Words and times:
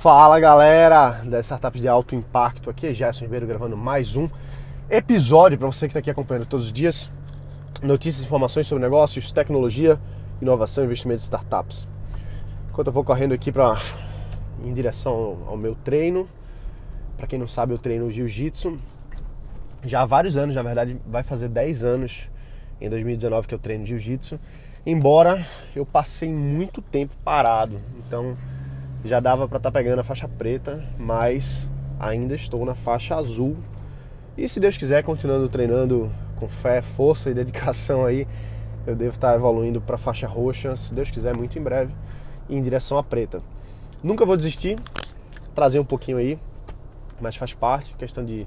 Fala 0.00 0.40
galera 0.40 1.20
das 1.26 1.44
startups 1.44 1.78
de 1.78 1.86
alto 1.86 2.14
impacto, 2.14 2.70
aqui 2.70 2.86
é 2.86 2.92
Gerson 2.94 3.26
Ribeiro 3.26 3.46
gravando 3.46 3.76
mais 3.76 4.16
um 4.16 4.30
episódio 4.88 5.58
para 5.58 5.66
você 5.66 5.86
que 5.86 5.90
está 5.90 5.98
aqui 5.98 6.10
acompanhando 6.10 6.46
todos 6.46 6.64
os 6.64 6.72
dias. 6.72 7.12
Notícias 7.82 8.22
e 8.22 8.24
informações 8.24 8.66
sobre 8.66 8.82
negócios, 8.82 9.30
tecnologia, 9.30 10.00
inovação 10.40 10.84
investimento 10.84 11.18
de 11.18 11.24
startups. 11.24 11.86
Enquanto 12.70 12.86
eu 12.86 12.94
vou 12.94 13.04
correndo 13.04 13.34
aqui 13.34 13.52
para 13.52 13.78
em 14.64 14.72
direção 14.72 15.44
ao 15.46 15.58
meu 15.58 15.74
treino, 15.74 16.26
para 17.18 17.26
quem 17.26 17.38
não 17.38 17.46
sabe, 17.46 17.74
eu 17.74 17.78
treino 17.78 18.10
jiu-jitsu 18.10 18.78
já 19.84 20.00
há 20.00 20.06
vários 20.06 20.38
anos, 20.38 20.54
na 20.54 20.62
verdade 20.62 20.98
vai 21.06 21.22
fazer 21.22 21.50
10 21.50 21.84
anos 21.84 22.30
em 22.80 22.88
2019 22.88 23.46
que 23.46 23.54
eu 23.54 23.58
treino 23.58 23.84
jiu-jitsu. 23.84 24.40
Embora 24.86 25.44
eu 25.76 25.84
passei 25.84 26.32
muito 26.32 26.80
tempo 26.80 27.14
parado, 27.22 27.78
então 27.98 28.34
já 29.04 29.20
dava 29.20 29.48
para 29.48 29.56
estar 29.56 29.70
tá 29.70 29.78
pegando 29.78 30.00
a 30.00 30.04
faixa 30.04 30.28
preta, 30.28 30.84
mas 30.98 31.70
ainda 31.98 32.34
estou 32.34 32.64
na 32.64 32.74
faixa 32.74 33.16
azul. 33.16 33.56
E 34.36 34.48
se 34.48 34.60
Deus 34.60 34.76
quiser, 34.76 35.02
continuando 35.02 35.48
treinando 35.48 36.10
com 36.36 36.48
fé, 36.48 36.82
força 36.82 37.30
e 37.30 37.34
dedicação 37.34 38.04
aí, 38.04 38.26
eu 38.86 38.94
devo 38.94 39.14
estar 39.14 39.30
tá 39.30 39.34
evoluindo 39.34 39.80
para 39.80 39.98
faixa 39.98 40.26
roxa, 40.26 40.74
se 40.76 40.94
Deus 40.94 41.10
quiser, 41.10 41.36
muito 41.36 41.58
em 41.58 41.62
breve, 41.62 41.94
em 42.48 42.60
direção 42.60 42.98
à 42.98 43.02
preta. 43.02 43.42
Nunca 44.02 44.24
vou 44.24 44.36
desistir, 44.36 44.78
trazer 45.54 45.78
um 45.78 45.84
pouquinho 45.84 46.16
aí, 46.16 46.38
mas 47.20 47.36
faz 47.36 47.52
parte, 47.52 47.94
questão 47.94 48.24
de 48.24 48.46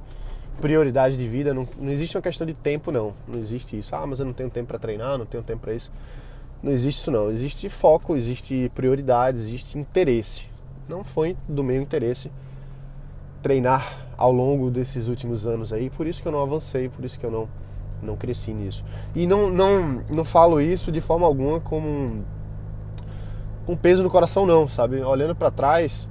prioridade 0.60 1.18
de 1.18 1.28
vida, 1.28 1.54
não, 1.54 1.68
não 1.80 1.92
existe 1.92 2.16
uma 2.16 2.22
questão 2.22 2.46
de 2.46 2.54
tempo 2.54 2.92
não, 2.92 3.14
não 3.28 3.40
existe 3.40 3.78
isso. 3.78 3.96
Ah, 3.96 4.06
mas 4.06 4.20
eu 4.20 4.26
não 4.26 4.34
tenho 4.34 4.50
tempo 4.50 4.68
para 4.68 4.80
treinar, 4.80 5.18
não 5.18 5.26
tenho 5.26 5.44
tempo 5.44 5.62
para 5.62 5.74
isso. 5.74 5.92
Não 6.64 6.72
existe 6.72 7.02
isso 7.02 7.12
não. 7.12 7.30
Existe 7.30 7.68
foco, 7.68 8.16
existe 8.16 8.72
prioridade, 8.74 9.38
existe 9.38 9.78
interesse. 9.78 10.48
Não 10.88 11.04
foi 11.04 11.36
do 11.48 11.64
meu 11.64 11.82
interesse 11.82 12.32
treinar 13.42 14.08
ao 14.18 14.32
longo 14.32 14.72
desses 14.72 15.10
últimos 15.10 15.46
anos 15.46 15.74
aí, 15.74 15.90
por 15.90 16.08
isso 16.08 16.22
que 16.22 16.28
eu 16.28 16.32
não 16.32 16.42
avancei, 16.42 16.88
por 16.88 17.04
isso 17.04 17.20
que 17.20 17.26
eu 17.26 17.32
não 17.32 17.50
não 18.02 18.16
cresci 18.16 18.54
nisso. 18.54 18.84
E 19.14 19.28
não 19.28 19.50
não 19.50 20.04
não 20.10 20.26
falo 20.26 20.62
isso 20.62 20.92
de 20.92 21.02
forma 21.02 21.26
alguma 21.26 21.60
como 21.60 22.24
com 23.66 23.76
peso 23.76 24.04
no 24.04 24.10
coração 24.10 24.46
não, 24.46 24.68
sabe? 24.68 25.02
Olhando 25.02 25.36
para 25.36 25.52
trás, 25.52 26.08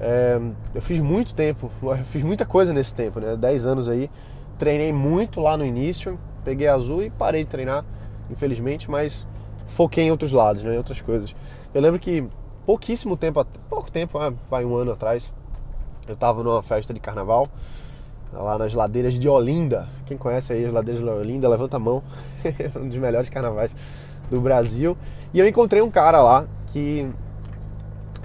é, 0.00 0.40
eu 0.74 0.82
fiz 0.82 1.00
muito 1.00 1.34
tempo, 1.34 1.70
eu 1.82 1.96
fiz 1.98 2.22
muita 2.22 2.46
coisa 2.46 2.72
nesse 2.72 2.94
tempo, 2.94 3.20
né? 3.20 3.36
10 3.36 3.66
anos 3.66 3.88
aí, 3.88 4.10
treinei 4.58 4.92
muito 4.92 5.40
lá 5.40 5.56
no 5.56 5.64
início, 5.64 6.18
peguei 6.44 6.68
azul 6.68 7.02
e 7.02 7.10
parei 7.10 7.44
de 7.44 7.50
treinar, 7.50 7.84
infelizmente, 8.30 8.90
mas 8.90 9.26
foquei 9.66 10.04
em 10.04 10.10
outros 10.10 10.32
lados, 10.32 10.62
né, 10.62 10.74
em 10.74 10.78
outras 10.78 11.00
coisas. 11.00 11.34
Eu 11.72 11.80
lembro 11.80 11.98
que 11.98 12.24
pouquíssimo 12.64 13.16
tempo, 13.16 13.44
pouco 13.68 13.90
tempo, 13.90 14.18
ah, 14.18 14.32
vai 14.48 14.64
um 14.64 14.74
ano 14.76 14.92
atrás, 14.92 15.32
eu 16.06 16.14
estava 16.14 16.42
numa 16.42 16.62
festa 16.62 16.92
de 16.92 17.00
carnaval 17.00 17.46
lá 18.32 18.58
nas 18.58 18.74
ladeiras 18.74 19.18
de 19.18 19.28
Olinda. 19.28 19.88
Quem 20.06 20.16
conhece 20.16 20.52
aí 20.52 20.64
as 20.64 20.72
ladeiras 20.72 21.02
de 21.02 21.08
Olinda, 21.08 21.48
levanta 21.48 21.76
a 21.76 21.80
mão. 21.80 22.02
um 22.76 22.88
dos 22.88 22.96
melhores 22.96 23.28
carnavais 23.28 23.74
do 24.30 24.40
Brasil. 24.40 24.96
E 25.32 25.38
eu 25.38 25.46
encontrei 25.46 25.82
um 25.82 25.90
cara 25.90 26.20
lá 26.22 26.46
que 26.72 27.08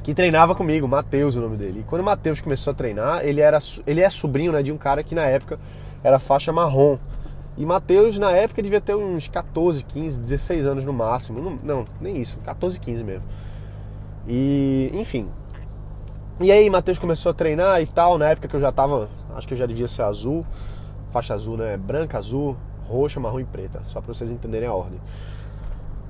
que 0.01 0.13
treinava 0.13 0.55
comigo, 0.55 0.87
Matheus 0.87 1.35
o 1.35 1.41
nome 1.41 1.57
dele. 1.57 1.81
E 1.81 1.83
quando 1.83 2.01
o 2.01 2.05
Matheus 2.05 2.41
começou 2.41 2.71
a 2.71 2.73
treinar, 2.73 3.23
ele 3.23 3.41
era 3.41 3.59
ele 3.85 4.01
é 4.01 4.09
sobrinho, 4.09 4.51
né, 4.51 4.63
de 4.63 4.71
um 4.71 4.77
cara 4.77 5.03
que 5.03 5.13
na 5.13 5.25
época 5.25 5.59
era 6.03 6.17
faixa 6.17 6.51
marrom. 6.51 6.97
E 7.59 7.65
Matheus, 7.65 8.17
na 8.17 8.31
época, 8.31 8.63
devia 8.63 8.79
ter 8.79 8.95
uns 8.95 9.27
14, 9.27 9.83
15, 9.83 10.17
16 10.21 10.65
anos 10.65 10.85
no 10.85 10.93
máximo. 10.93 11.41
Não, 11.41 11.59
não, 11.61 11.85
nem 11.99 12.15
isso, 12.15 12.38
14, 12.39 12.79
15 12.79 13.03
mesmo. 13.03 13.25
E, 14.25 14.89
enfim. 14.93 15.27
E 16.39 16.53
aí, 16.53 16.69
Matheus 16.69 16.97
começou 16.97 17.31
a 17.31 17.33
treinar 17.33 17.81
e 17.81 17.85
tal. 17.85 18.17
Na 18.17 18.30
época 18.30 18.47
que 18.47 18.55
eu 18.55 18.61
já 18.61 18.71
tava, 18.71 19.09
acho 19.35 19.45
que 19.45 19.53
eu 19.53 19.57
já 19.57 19.65
devia 19.65 19.89
ser 19.89 20.03
azul. 20.03 20.45
Faixa 21.09 21.33
azul, 21.33 21.57
né? 21.57 21.75
Branca, 21.75 22.17
azul, 22.17 22.55
roxa, 22.87 23.19
marrom 23.19 23.41
e 23.41 23.45
preta. 23.45 23.81
Só 23.83 23.99
pra 23.99 24.14
vocês 24.14 24.31
entenderem 24.31 24.70
a 24.70 24.73
ordem. 24.73 25.02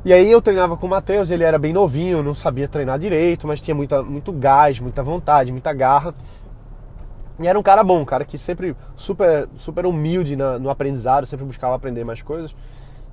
E 0.05 0.13
aí 0.13 0.31
eu 0.31 0.41
treinava 0.43 0.77
com 0.77 0.85
o 0.85 0.89
Matheus, 0.89 1.31
ele 1.31 1.43
era 1.43 1.57
bem 1.57 1.73
novinho, 1.73 2.21
não 2.21 2.35
sabia 2.35 2.67
treinar 2.67 2.99
direito, 2.99 3.47
mas 3.47 3.59
tinha 3.59 3.73
muita, 3.73 4.03
muito 4.03 4.31
gás, 4.31 4.79
muita 4.79 5.01
vontade, 5.01 5.51
muita 5.51 5.73
garra. 5.73 6.13
E 7.39 7.47
era 7.47 7.57
um 7.57 7.63
cara 7.63 7.83
bom, 7.83 8.01
um 8.01 8.05
cara 8.05 8.25
que 8.25 8.37
sempre 8.37 8.75
super, 8.95 9.47
super 9.57 9.85
humilde 9.85 10.35
na, 10.35 10.59
no 10.59 10.69
aprendizado, 10.69 11.25
sempre 11.25 11.45
buscava 11.45 11.75
aprender 11.75 12.03
mais 12.03 12.21
coisas. 12.21 12.53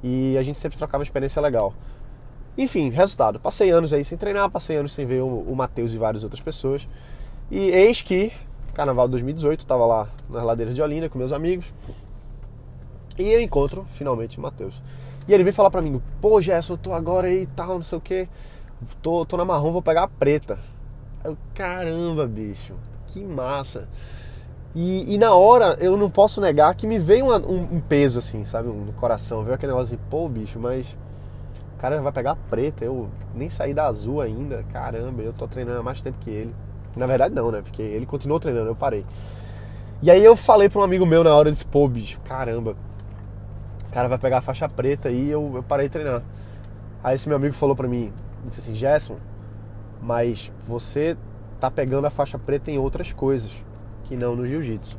E 0.03 0.37
a 0.37 0.43
gente 0.43 0.59
sempre 0.59 0.77
trocava 0.77 1.03
uma 1.03 1.05
experiência 1.05 1.41
legal. 1.41 1.73
Enfim, 2.59 2.91
resultado. 2.91 3.39
Passei 3.39 3.71
anos 3.71 3.93
aí 3.93 4.05
sem 4.05 4.19
treinar, 4.19 4.51
passei 4.51 4.77
anos 4.77 4.93
sem 4.93 5.07
ver 5.07 5.23
o, 5.23 5.27
o 5.27 5.55
Matheus 5.55 5.93
e 5.93 5.99
várias 5.99 6.25
outras 6.25 6.41
pessoas. 6.41 6.89
E 7.51 7.59
eis 7.59 8.03
que, 8.03 8.33
carnaval 8.75 9.07
de 9.07 9.13
2018, 9.13 9.61
estava 9.61 9.87
lá 9.87 10.09
nas 10.29 10.43
ladeiras 10.43 10.75
de 10.75 10.83
Olinda 10.83 11.09
com 11.09 11.19
meus 11.19 11.33
amigos. 11.33 11.73
E 13.19 13.31
eu 13.31 13.41
encontro 13.41 13.87
finalmente 13.91 14.39
o 14.39 14.41
Matheus. 14.41 14.83
E 15.29 15.35
ele 15.35 15.45
vem 15.45 15.53
falar 15.53 15.71
pra 15.71 15.83
mim: 15.83 16.01
Pô, 16.21 16.41
Gerson, 16.41 16.75
eu 16.75 16.79
tô 16.79 16.93
agora 16.93 17.29
aí 17.29 17.43
e 17.43 17.47
tal, 17.47 17.75
não 17.75 17.83
sei 17.83 17.99
o 17.99 18.01
que. 18.01 18.29
Tô, 19.03 19.25
tô 19.25 19.37
na 19.37 19.45
marrom, 19.45 19.73
vou 19.73 19.83
pegar 19.83 20.03
a 20.05 20.09
preta. 20.09 20.59
Eu, 21.25 21.37
caramba, 21.55 22.27
bicho, 22.27 22.75
que 23.07 23.21
massa. 23.21 23.89
E, 24.79 25.15
e, 25.15 25.17
na 25.17 25.35
hora 25.35 25.75
eu 25.81 25.97
não 25.97 26.11
posso 26.11 26.39
negar 26.39 26.75
que 26.75 26.87
me 26.87 26.99
veio 26.99 27.25
uma, 27.25 27.39
um, 27.39 27.77
um, 27.77 27.81
peso 27.81 28.19
assim, 28.19 28.45
sabe, 28.45 28.69
no 28.69 28.93
coração. 28.93 29.43
Veio 29.43 29.55
aquele 29.55 29.73
negócio 29.73 29.95
assim, 29.95 30.05
pô, 30.11 30.29
bicho, 30.29 30.61
mas 30.61 30.95
o 31.75 31.81
cara 31.81 31.99
vai 32.03 32.13
pegar 32.13 32.37
preta, 32.51 32.85
eu 32.85 33.09
nem 33.35 33.49
saí 33.49 33.73
da 33.73 33.87
azul 33.87 34.21
ainda, 34.21 34.63
caramba, 34.75 35.23
eu 35.23 35.33
tô 35.33 35.49
treinando 35.49 35.81
há 35.81 35.83
mais 35.83 36.03
tempo 36.03 36.19
que 36.21 36.29
ele. 36.29 36.55
Na 36.95 37.07
verdade 37.07 37.35
não, 37.35 37.51
né? 37.51 37.63
Porque 37.63 37.81
ele 37.81 38.05
continuou 38.05 38.39
treinando, 38.39 38.69
eu 38.69 38.77
parei. 38.77 39.03
E 40.03 40.11
aí 40.11 40.23
eu 40.23 40.37
falei 40.37 40.69
para 40.69 40.79
um 40.79 40.85
amigo 40.85 41.07
meu 41.07 41.25
na 41.25 41.35
hora, 41.35 41.51
disse, 41.51 41.65
pô, 41.65 41.89
bicho, 41.89 42.21
caramba, 42.21 42.77
o 43.89 43.93
cara 43.93 44.09
vai 44.09 44.19
pegar 44.19 44.39
a 44.39 44.43
faixa 44.43 44.69
preta 44.69 45.09
e 45.09 45.31
eu, 45.31 45.53
eu 45.55 45.63
parei 45.63 45.87
de 45.87 45.93
treinar. 45.93 46.23
Aí 47.03 47.15
esse 47.15 47.27
meu 47.31 47.37
amigo 47.39 47.55
falou 47.55 47.75
para 47.75 47.89
mim, 47.89 48.13
disse 48.45 48.61
assim, 48.61 48.75
Gerson, 48.75 49.17
mas 50.03 50.53
você 50.61 51.17
tá 51.59 51.71
pegando 51.71 52.07
a 52.07 52.11
faixa 52.11 52.39
preta 52.39 52.71
em 52.71 52.77
outras 52.77 53.11
coisas 53.11 53.65
que 54.07 54.17
não 54.17 54.35
no 54.37 54.47
jiu-jitsu. 54.47 54.97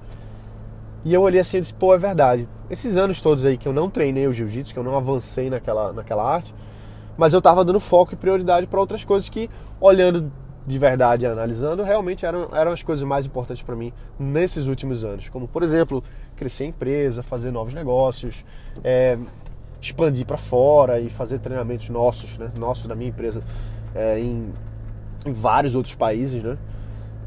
E 1.05 1.13
eu 1.13 1.21
olhei 1.21 1.39
assim 1.39 1.57
e 1.57 1.61
disse, 1.61 1.73
pô, 1.73 1.93
é 1.93 1.97
verdade. 1.97 2.47
Esses 2.69 2.97
anos 2.97 3.21
todos 3.21 3.45
aí 3.45 3.57
que 3.57 3.67
eu 3.67 3.73
não 3.73 3.89
treinei 3.89 4.27
o 4.27 4.33
jiu-jitsu, 4.33 4.73
que 4.73 4.79
eu 4.79 4.83
não 4.83 4.95
avancei 4.95 5.49
naquela, 5.49 5.93
naquela 5.93 6.23
arte, 6.23 6.53
mas 7.17 7.33
eu 7.33 7.41
tava 7.41 7.63
dando 7.63 7.79
foco 7.79 8.13
e 8.13 8.17
prioridade 8.17 8.67
para 8.67 8.79
outras 8.79 9.05
coisas 9.05 9.29
que, 9.29 9.49
olhando 9.79 10.31
de 10.65 10.77
verdade 10.77 11.23
e 11.23 11.27
analisando, 11.27 11.81
realmente 11.81 12.25
eram, 12.25 12.49
eram 12.53 12.73
as 12.73 12.83
coisas 12.83 13.03
mais 13.05 13.25
importantes 13.25 13.63
para 13.63 13.73
mim 13.73 13.93
nesses 14.19 14.67
últimos 14.67 15.05
anos. 15.05 15.29
Como, 15.29 15.47
por 15.47 15.63
exemplo, 15.63 16.03
crescer 16.35 16.65
a 16.65 16.67
empresa, 16.67 17.23
fazer 17.23 17.51
novos 17.51 17.73
negócios, 17.73 18.43
é, 18.83 19.17
expandir 19.81 20.25
para 20.25 20.37
fora 20.37 20.99
e 20.99 21.09
fazer 21.09 21.39
treinamentos 21.39 21.89
nossos, 21.89 22.37
né? 22.37 22.51
Nossos 22.59 22.85
da 22.85 22.95
minha 22.95 23.09
empresa 23.09 23.41
é, 23.95 24.19
em, 24.19 24.51
em 25.25 25.31
vários 25.31 25.73
outros 25.73 25.95
países, 25.95 26.43
né? 26.43 26.57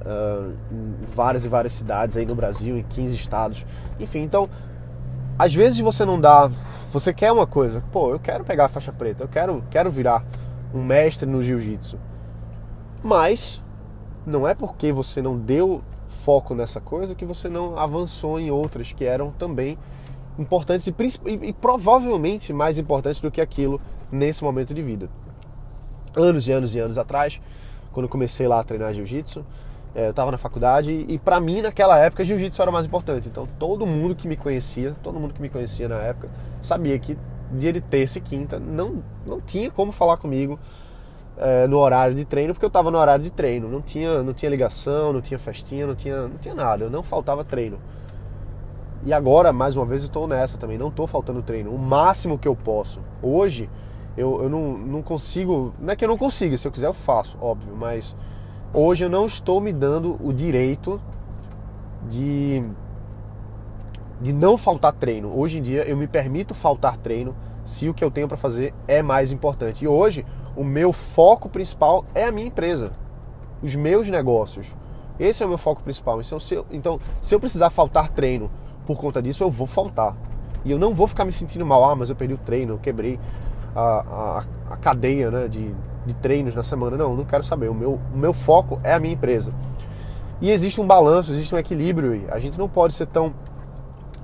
Uh, 0.00 0.52
em 0.72 1.06
várias 1.06 1.44
e 1.44 1.48
várias 1.48 1.72
cidades 1.72 2.16
aí 2.16 2.26
no 2.26 2.34
Brasil, 2.34 2.76
em 2.76 2.82
15 2.82 3.14
estados. 3.14 3.66
Enfim, 3.98 4.20
então, 4.20 4.48
às 5.38 5.54
vezes 5.54 5.78
você 5.78 6.04
não 6.04 6.20
dá. 6.20 6.50
Você 6.92 7.12
quer 7.12 7.32
uma 7.32 7.46
coisa, 7.46 7.82
pô, 7.92 8.10
eu 8.10 8.18
quero 8.18 8.44
pegar 8.44 8.66
a 8.66 8.68
faixa 8.68 8.92
preta, 8.92 9.24
eu 9.24 9.28
quero, 9.28 9.64
quero 9.70 9.90
virar 9.90 10.24
um 10.74 10.82
mestre 10.82 11.28
no 11.28 11.42
jiu-jitsu. 11.42 11.98
Mas 13.02 13.62
não 14.26 14.46
é 14.46 14.54
porque 14.54 14.92
você 14.92 15.22
não 15.22 15.38
deu 15.38 15.82
foco 16.08 16.54
nessa 16.54 16.80
coisa 16.80 17.14
que 17.14 17.24
você 17.24 17.48
não 17.48 17.78
avançou 17.78 18.38
em 18.38 18.50
outras 18.50 18.92
que 18.92 19.04
eram 19.04 19.30
também 19.30 19.78
importantes 20.38 20.86
e, 20.86 20.94
e, 21.42 21.52
provavelmente 21.52 22.52
mais 22.52 22.78
importantes 22.78 23.20
do 23.20 23.30
que 23.30 23.40
aquilo 23.40 23.80
nesse 24.10 24.42
momento 24.42 24.74
de 24.74 24.82
vida. 24.82 25.08
Anos 26.16 26.48
e 26.48 26.52
anos 26.52 26.74
e 26.74 26.78
anos 26.80 26.98
atrás, 26.98 27.40
quando 27.92 28.08
comecei 28.08 28.48
lá 28.48 28.60
a 28.60 28.64
treinar 28.64 28.92
jiu-jitsu, 28.92 29.44
eu 29.94 30.10
estava 30.10 30.30
na 30.30 30.38
faculdade 30.38 31.04
e 31.08 31.18
para 31.18 31.40
mim 31.40 31.62
naquela 31.62 31.98
época 31.98 32.24
jiu-jitsu 32.24 32.60
era 32.62 32.70
o 32.70 32.74
mais 32.74 32.86
importante. 32.86 33.28
Então 33.28 33.46
todo 33.58 33.86
mundo 33.86 34.14
que 34.14 34.28
me 34.28 34.36
conhecia, 34.36 34.94
todo 35.02 35.18
mundo 35.18 35.34
que 35.34 35.42
me 35.42 35.48
conhecia 35.48 35.88
na 35.88 35.96
época, 35.96 36.28
sabia 36.60 36.98
que 36.98 37.18
dia 37.52 37.72
de 37.72 37.80
terça 37.80 38.18
e 38.18 38.20
quinta 38.20 38.58
não, 38.58 39.02
não 39.26 39.40
tinha 39.40 39.70
como 39.70 39.90
falar 39.90 40.16
comigo 40.16 40.58
é, 41.36 41.66
no 41.66 41.78
horário 41.78 42.14
de 42.14 42.24
treino, 42.24 42.52
porque 42.52 42.64
eu 42.64 42.68
estava 42.68 42.90
no 42.90 42.98
horário 42.98 43.24
de 43.24 43.30
treino. 43.30 43.68
Não 43.68 43.80
tinha, 43.80 44.22
não 44.22 44.32
tinha 44.32 44.50
ligação, 44.50 45.12
não 45.12 45.20
tinha 45.20 45.38
festinha, 45.38 45.86
não 45.86 45.94
tinha, 45.94 46.28
não 46.28 46.36
tinha 46.38 46.54
nada. 46.54 46.84
Eu 46.84 46.90
não 46.90 47.02
faltava 47.02 47.42
treino. 47.42 47.78
E 49.04 49.12
agora, 49.12 49.52
mais 49.52 49.76
uma 49.76 49.86
vez, 49.86 50.02
eu 50.02 50.08
estou 50.08 50.28
nessa 50.28 50.58
também. 50.58 50.76
Não 50.76 50.88
estou 50.88 51.06
faltando 51.06 51.42
treino. 51.42 51.74
O 51.74 51.78
máximo 51.78 52.38
que 52.38 52.46
eu 52.46 52.54
posso. 52.54 53.00
Hoje, 53.22 53.70
eu, 54.16 54.42
eu 54.42 54.48
não, 54.50 54.76
não 54.76 55.02
consigo. 55.02 55.74
Não 55.80 55.92
é 55.92 55.96
que 55.96 56.04
eu 56.04 56.08
não 56.08 56.18
consiga, 56.18 56.56
se 56.58 56.68
eu 56.68 56.72
quiser 56.72 56.88
eu 56.88 56.92
faço, 56.92 57.38
óbvio, 57.40 57.74
mas 57.74 58.14
Hoje 58.72 59.04
eu 59.04 59.10
não 59.10 59.26
estou 59.26 59.60
me 59.60 59.72
dando 59.72 60.16
o 60.24 60.32
direito 60.32 61.00
de 62.08 62.62
de 64.20 64.32
não 64.32 64.56
faltar 64.56 64.92
treino. 64.92 65.36
Hoje 65.36 65.58
em 65.58 65.62
dia 65.62 65.82
eu 65.84 65.96
me 65.96 66.06
permito 66.06 66.54
faltar 66.54 66.96
treino 66.98 67.34
se 67.64 67.88
o 67.88 67.94
que 67.94 68.04
eu 68.04 68.10
tenho 68.10 68.28
para 68.28 68.36
fazer 68.36 68.72
é 68.86 69.02
mais 69.02 69.32
importante. 69.32 69.84
E 69.84 69.88
hoje 69.88 70.24
o 70.54 70.62
meu 70.62 70.92
foco 70.92 71.48
principal 71.48 72.04
é 72.14 72.24
a 72.26 72.32
minha 72.32 72.46
empresa, 72.46 72.92
os 73.60 73.74
meus 73.74 74.08
negócios. 74.08 74.68
Esse 75.18 75.42
é 75.42 75.46
o 75.46 75.48
meu 75.48 75.58
foco 75.58 75.82
principal. 75.82 76.20
Então 76.20 76.38
se, 76.38 76.54
eu, 76.54 76.66
então, 76.70 77.00
se 77.20 77.34
eu 77.34 77.40
precisar 77.40 77.70
faltar 77.70 78.10
treino 78.10 78.50
por 78.86 78.98
conta 79.00 79.20
disso, 79.20 79.42
eu 79.42 79.50
vou 79.50 79.66
faltar. 79.66 80.16
E 80.64 80.70
eu 80.70 80.78
não 80.78 80.94
vou 80.94 81.08
ficar 81.08 81.24
me 81.24 81.32
sentindo 81.32 81.66
mal, 81.66 81.84
ah, 81.90 81.96
mas 81.96 82.08
eu 82.08 82.14
perdi 82.14 82.34
o 82.34 82.38
treino, 82.38 82.74
eu 82.74 82.78
quebrei 82.78 83.18
a, 83.74 83.80
a, 83.80 84.74
a 84.74 84.76
cadeia 84.76 85.30
né, 85.30 85.48
de, 85.48 85.74
de 86.06 86.14
treinos 86.14 86.54
na 86.54 86.62
semana. 86.62 86.96
Não, 86.96 87.16
não 87.16 87.24
quero 87.24 87.44
saber. 87.44 87.68
O 87.68 87.74
meu, 87.74 88.00
o 88.12 88.16
meu 88.16 88.32
foco 88.32 88.80
é 88.82 88.92
a 88.92 89.00
minha 89.00 89.14
empresa. 89.14 89.52
E 90.40 90.50
existe 90.50 90.80
um 90.80 90.86
balanço, 90.86 91.32
existe 91.32 91.54
um 91.54 91.58
equilíbrio. 91.58 92.24
A 92.30 92.38
gente 92.38 92.58
não 92.58 92.68
pode 92.68 92.94
ser 92.94 93.06
tão 93.06 93.34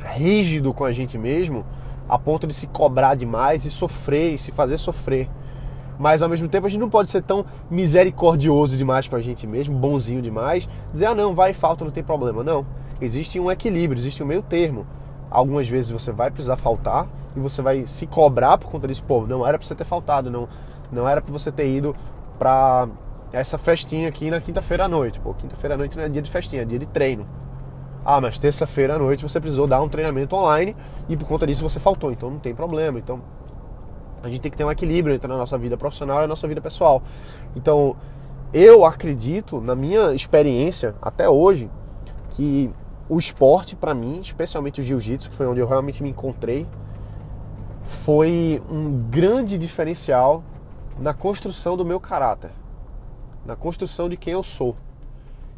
rígido 0.01 0.73
com 0.73 0.85
a 0.85 0.93
gente 0.93 1.19
mesmo 1.19 1.65
a 2.09 2.19
ponto 2.19 2.47
de 2.47 2.55
se 2.55 2.67
cobrar 2.67 3.15
demais 3.15 3.65
e 3.65 3.71
sofrer 3.71 4.35
e 4.35 4.39
se 4.39 4.53
fazer 4.53 4.79
sofrer. 4.79 5.29
Mas 5.99 6.23
ao 6.23 6.29
mesmo 6.29 6.49
tempo 6.49 6.67
a 6.67 6.71
gente 6.71 6.81
não 6.81 6.91
pode 6.91 7.11
ser 7.11 7.23
tão 7.23 7.45
misericordioso 7.71 8.77
demais 8.77 9.09
com 9.09 9.17
a 9.17 9.21
gente 9.21 9.47
mesmo, 9.47 9.77
bonzinho 9.77 10.21
demais, 10.21 10.69
dizer, 10.93 11.07
ah 11.07 11.15
não, 11.15 11.35
vai 11.35 11.53
falta, 11.53 11.85
não 11.85 11.93
tem 11.93 12.05
problema. 12.05 12.45
Não. 12.45 12.67
Existe 13.01 13.41
um 13.41 13.51
equilíbrio, 13.51 13.99
existe 13.99 14.23
um 14.23 14.27
meio 14.27 14.43
termo. 14.43 14.87
Algumas 15.31 15.69
vezes 15.69 15.91
você 15.91 16.13
vai 16.13 16.31
precisar 16.31 16.57
faltar 16.57 17.09
e 17.35 17.41
você 17.41 17.61
vai 17.61 17.87
se 17.87 18.07
cobrar 18.07 18.57
por 18.59 18.71
conta 18.71 18.87
disso. 18.87 19.03
Pô, 19.05 19.27
não 19.27 19.47
era 19.47 19.59
pra 19.59 19.67
você 19.67 19.75
ter 19.75 19.85
faltado, 19.85 20.31
não, 20.31 20.49
não 20.91 21.09
era 21.09 21.21
pra 21.21 21.33
você 21.33 21.51
ter 21.51 21.69
ido 21.69 21.95
pra 22.39 22.89
essa 23.33 23.59
festinha 23.59 24.09
aqui 24.09 24.31
na 24.31 24.41
quinta-feira 24.41 24.85
à 24.85 24.89
noite. 24.89 25.21
Pô, 25.21 25.35
quinta-feira 25.35 25.75
à 25.75 25.79
noite 25.79 25.97
não 25.97 26.05
é 26.05 26.09
dia 26.09 26.23
de 26.23 26.31
festinha, 26.31 26.63
é 26.63 26.65
dia 26.65 26.79
de 26.79 26.87
treino. 26.87 27.27
Ah, 28.05 28.21
mas 28.21 28.39
terça-feira 28.39 28.95
à 28.95 28.99
noite 28.99 29.23
você 29.23 29.41
precisou 29.41 29.67
dar 29.67 29.83
um 29.83 29.89
treinamento 29.89 30.37
online 30.37 30.77
e 31.09 31.17
por 31.17 31.27
conta 31.27 31.47
disso 31.47 31.63
você 31.63 31.81
faltou, 31.81 32.13
então 32.13 32.31
não 32.31 32.39
tem 32.39 32.55
problema. 32.55 32.99
Então 32.99 33.21
a 34.23 34.29
gente 34.29 34.41
tem 34.41 34.51
que 34.51 34.57
ter 34.57 34.65
um 34.65 34.71
equilíbrio 34.71 35.15
entre 35.15 35.31
a 35.31 35.37
nossa 35.37 35.59
vida 35.59 35.77
profissional 35.77 36.21
e 36.21 36.25
a 36.25 36.29
nossa 36.29 36.47
vida 36.47 36.61
pessoal. 36.61 37.03
Então 37.55 37.97
eu 38.55 38.85
acredito, 38.85 39.61
na 39.61 39.75
minha 39.75 40.15
experiência 40.15 40.95
até 41.03 41.29
hoje, 41.29 41.69
que 42.31 42.71
o 43.09 43.19
esporte 43.19 43.75
para 43.75 43.93
mim, 43.93 44.21
especialmente 44.21 44.81
o 44.81 44.85
jiu-jitsu, 44.85 45.31
que 45.31 45.37
foi 45.37 45.47
onde 45.47 45.61
eu 45.61 45.67
realmente 45.67 46.03
me 46.03 46.11
encontrei, 46.11 46.67
foi 47.83 48.63
um 48.71 49.09
grande 49.11 49.59
diferencial 49.59 50.43
na 50.99 51.13
construção 51.13 51.77
do 51.77 51.85
meu 51.85 52.01
caráter, 52.01 52.51
na 53.45 53.55
construção 53.55 54.09
de 54.09 54.17
quem 54.17 54.33
eu 54.33 54.43
sou. 54.43 54.77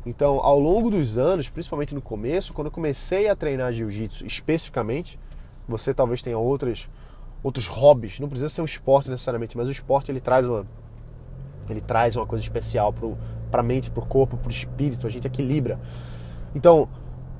Então, 0.04 0.40
ao 0.40 0.58
longo 0.58 0.90
dos 0.90 1.18
anos, 1.18 1.48
principalmente 1.48 1.94
no 1.94 2.00
começo, 2.00 2.52
quando 2.52 2.68
eu 2.68 2.72
comecei 2.72 3.28
a 3.28 3.36
treinar 3.36 3.72
jiu-jitsu 3.72 4.26
especificamente, 4.26 5.18
você 5.68 5.92
talvez 5.92 6.22
tenha 6.22 6.38
outros 6.38 6.88
outros 7.40 7.68
hobbies, 7.68 8.18
não 8.18 8.28
precisa 8.28 8.48
ser 8.48 8.62
um 8.62 8.64
esporte 8.64 9.08
necessariamente, 9.08 9.56
mas 9.56 9.68
o 9.68 9.70
esporte 9.70 10.10
ele 10.10 10.18
traz 10.18 10.44
uma 10.44 10.66
ele 11.68 11.80
traz 11.80 12.16
uma 12.16 12.26
coisa 12.26 12.42
especial 12.42 12.92
para 13.50 13.60
a 13.60 13.62
mente, 13.62 13.90
para 13.90 14.02
o 14.02 14.06
corpo, 14.06 14.36
para 14.36 14.48
o 14.48 14.50
espírito, 14.50 15.06
a 15.06 15.10
gente 15.10 15.26
equilibra. 15.26 15.78
Então, 16.54 16.88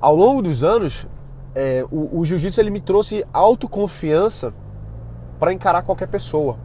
ao 0.00 0.14
longo 0.14 0.42
dos 0.42 0.62
anos, 0.62 1.08
é, 1.54 1.84
o, 1.90 2.20
o 2.20 2.24
jiu-jitsu 2.24 2.60
ele 2.60 2.70
me 2.70 2.80
trouxe 2.80 3.24
autoconfiança 3.32 4.52
para 5.40 5.52
encarar 5.52 5.82
qualquer 5.82 6.08
pessoa. 6.08 6.58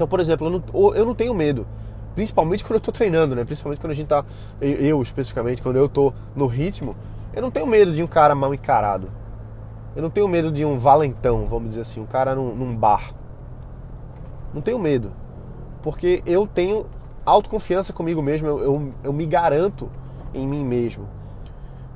Então, 0.00 0.08
por 0.08 0.18
exemplo, 0.18 0.46
eu 0.46 0.50
não, 0.50 0.94
eu 0.94 1.04
não 1.04 1.14
tenho 1.14 1.34
medo 1.34 1.66
Principalmente 2.14 2.64
quando 2.64 2.74
eu 2.74 2.80
tô 2.80 2.92
treinando, 2.92 3.34
né? 3.34 3.44
Principalmente 3.44 3.80
quando 3.80 3.92
a 3.92 3.94
gente 3.94 4.08
tá. 4.08 4.24
Eu, 4.60 5.00
especificamente, 5.00 5.62
quando 5.62 5.76
eu 5.76 5.88
tô 5.88 6.12
no 6.34 6.46
ritmo, 6.46 6.96
eu 7.32 7.40
não 7.40 7.50
tenho 7.50 7.66
medo 7.66 7.92
de 7.92 8.02
um 8.02 8.06
cara 8.06 8.34
mal 8.34 8.52
encarado. 8.52 9.08
Eu 9.94 10.02
não 10.02 10.10
tenho 10.10 10.28
medo 10.28 10.50
de 10.50 10.64
um 10.64 10.76
valentão, 10.76 11.46
vamos 11.46 11.70
dizer 11.70 11.82
assim, 11.82 12.00
um 12.00 12.06
cara 12.06 12.34
num, 12.34 12.54
num 12.54 12.76
bar. 12.76 13.14
Não 14.52 14.60
tenho 14.60 14.78
medo. 14.78 15.12
Porque 15.82 16.22
eu 16.26 16.46
tenho 16.46 16.86
autoconfiança 17.24 17.92
comigo 17.92 18.20
mesmo, 18.20 18.48
eu, 18.48 18.58
eu, 18.58 18.94
eu 19.04 19.12
me 19.12 19.26
garanto 19.26 19.88
em 20.34 20.46
mim 20.46 20.64
mesmo. 20.64 21.08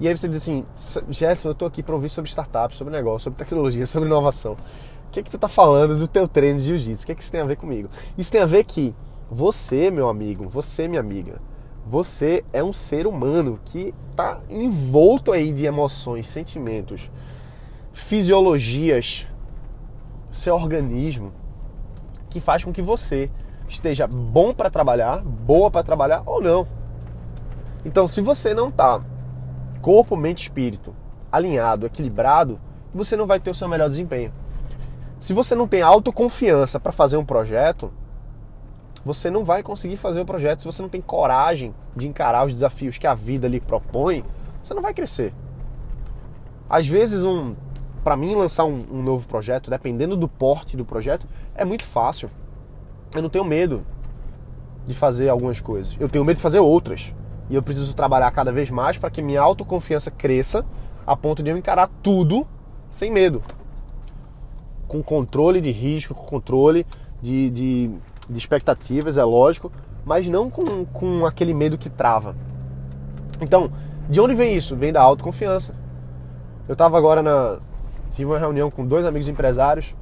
E 0.01 0.09
aí 0.09 0.17
você 0.17 0.29
diz 0.29 0.43
assim, 0.43 0.65
Jéssica, 1.09 1.49
eu 1.49 1.55
tô 1.55 1.67
aqui 1.67 1.83
para 1.83 1.95
ouvir 1.95 2.09
sobre 2.09 2.31
startup, 2.31 2.75
sobre 2.75 2.93
negócio, 2.93 3.25
sobre 3.25 3.39
tecnologia, 3.39 3.87
sobre 3.87 4.09
inovação. 4.09 4.57
Que 5.15 5.23
que 5.23 5.31
tu 5.31 5.39
tá 5.39 5.47
falando 5.47 5.97
do 5.97 6.09
teu 6.09 6.27
treino 6.27 6.59
de 6.59 6.67
jiu-jitsu? 6.67 7.05
O 7.05 7.07
que 7.07 7.15
que 7.15 7.23
isso 7.23 7.31
tem 7.31 7.41
a 7.41 7.45
ver 7.45 7.55
comigo? 7.55 7.89
Isso 8.19 8.33
tem 8.33 8.41
a 8.41 8.47
ver 8.47 8.65
que 8.65 8.93
você, 9.31 9.89
meu 9.89 10.09
amigo, 10.09 10.49
você, 10.49 10.89
minha 10.89 11.01
amiga, 11.01 11.41
você 11.87 12.45
é 12.53 12.65
um 12.65 12.73
ser 12.73 13.07
humano 13.07 13.61
que 13.65 13.95
está 14.11 14.41
envolto 14.51 15.31
aí 15.31 15.53
de 15.53 15.67
emoções, 15.67 16.27
sentimentos, 16.27 17.13
fisiologias, 17.93 19.29
seu 20.33 20.57
organismo, 20.57 21.33
que 22.29 22.41
faz 22.41 22.65
com 22.65 22.73
que 22.73 22.83
você 22.83 23.31
esteja 23.69 24.09
bom 24.09 24.53
para 24.53 24.69
trabalhar, 24.69 25.23
boa 25.23 25.71
para 25.71 25.85
trabalhar 25.85 26.25
ou 26.27 26.43
não. 26.43 26.67
Então, 27.85 28.09
se 28.09 28.21
você 28.21 28.53
não 28.53 28.69
está 28.69 29.01
corpo, 29.81 30.17
mente, 30.17 30.43
espírito 30.43 30.93
alinhado, 31.31 31.87
equilibrado, 31.87 32.59
você 32.93 33.17
não 33.17 33.27
vai 33.27 33.39
ter 33.39 33.53
o 33.53 33.55
seu 33.55 33.69
melhor 33.69 33.89
desempenho. 33.89 34.33
Se 35.25 35.33
você 35.33 35.55
não 35.55 35.67
tem 35.67 35.81
autoconfiança 35.81 36.79
para 36.79 36.93
fazer 36.93 37.17
um 37.17 37.25
projeto, 37.25 37.91
você 39.03 39.31
não 39.31 39.43
vai 39.43 39.63
conseguir 39.63 39.97
fazer 39.97 40.21
o 40.21 40.27
projeto 40.27 40.59
se 40.59 40.67
você 40.67 40.83
não 40.83 40.89
tem 40.91 41.01
coragem 41.01 41.75
de 41.97 42.07
encarar 42.07 42.45
os 42.45 42.53
desafios 42.53 42.99
que 42.99 43.07
a 43.07 43.15
vida 43.15 43.49
lhe 43.49 43.59
propõe. 43.59 44.23
Você 44.63 44.75
não 44.75 44.83
vai 44.83 44.93
crescer. 44.93 45.33
Às 46.69 46.87
vezes, 46.87 47.25
um, 47.25 47.55
para 48.05 48.19
mim 48.19 48.35
lançar 48.35 48.67
um, 48.67 48.85
um 48.93 49.03
novo 49.03 49.27
projeto, 49.27 49.71
dependendo 49.71 50.15
do 50.15 50.29
porte 50.29 50.77
do 50.77 50.85
projeto, 50.85 51.27
é 51.55 51.65
muito 51.65 51.85
fácil. 51.85 52.31
Eu 53.15 53.23
não 53.23 53.31
tenho 53.31 53.47
medo 53.47 53.83
de 54.87 54.95
fazer 54.95 55.31
algumas 55.31 55.59
coisas. 55.59 55.97
Eu 55.99 56.11
tenho 56.11 56.23
medo 56.23 56.37
de 56.37 56.43
fazer 56.43 56.59
outras. 56.59 57.15
E 57.49 57.55
eu 57.55 57.63
preciso 57.63 57.97
trabalhar 57.97 58.31
cada 58.31 58.53
vez 58.53 58.69
mais 58.69 58.99
para 58.99 59.09
que 59.09 59.23
minha 59.23 59.41
autoconfiança 59.41 60.11
cresça 60.11 60.67
a 61.07 61.17
ponto 61.17 61.43
de 61.43 61.49
eu 61.49 61.57
encarar 61.57 61.89
tudo 62.03 62.47
sem 62.91 63.11
medo. 63.11 63.41
Com 64.87 65.03
controle 65.03 65.61
de 65.61 65.71
risco, 65.71 66.15
com 66.15 66.25
controle 66.25 66.87
de, 67.23 67.51
de 67.51 67.91
de 68.29 68.39
expectativas, 68.39 69.19
é 69.19 69.25
lógico, 69.25 69.71
mas 70.05 70.29
não 70.29 70.51
com, 70.51 70.85
com 70.87 71.27
aquele 71.27 71.55
medo 71.55 71.79
que 71.79 71.91
trava. 71.91 72.35
Então, 73.41 73.71
de 74.09 74.21
onde 74.21 74.35
vem 74.35 74.57
isso? 74.57 74.77
Vem 74.77 74.93
da 74.93 75.03
autoconfiança. 75.03 75.75
Eu 76.69 76.73
estava 76.73 76.97
agora 76.97 77.23
na. 77.23 77.59
Tive 78.11 78.27
uma 78.27 78.39
reunião 78.39 78.71
com 78.71 78.87
dois 78.87 79.05
amigos 79.05 79.29
empresários 79.29 79.95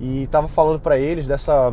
e 0.00 0.22
estava 0.22 0.48
falando 0.48 0.80
para 0.80 0.98
eles 0.98 1.28
dessa. 1.28 1.72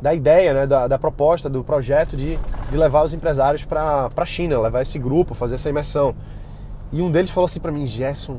da 0.00 0.14
ideia, 0.14 0.54
né, 0.54 0.66
da, 0.66 0.88
da 0.88 0.98
proposta, 0.98 1.48
do 1.48 1.62
projeto 1.62 2.16
de, 2.16 2.38
de 2.70 2.76
levar 2.76 3.04
os 3.04 3.12
empresários 3.12 3.64
para 3.64 4.08
a 4.16 4.26
China, 4.26 4.60
levar 4.60 4.82
esse 4.82 4.98
grupo, 4.98 5.34
fazer 5.34 5.56
essa 5.56 5.68
imersão. 5.68 6.14
E 6.90 7.02
um 7.02 7.10
deles 7.10 7.30
falou 7.30 7.44
assim 7.44 7.60
para 7.60 7.70
mim: 7.70 7.86
Gerson, 7.86 8.38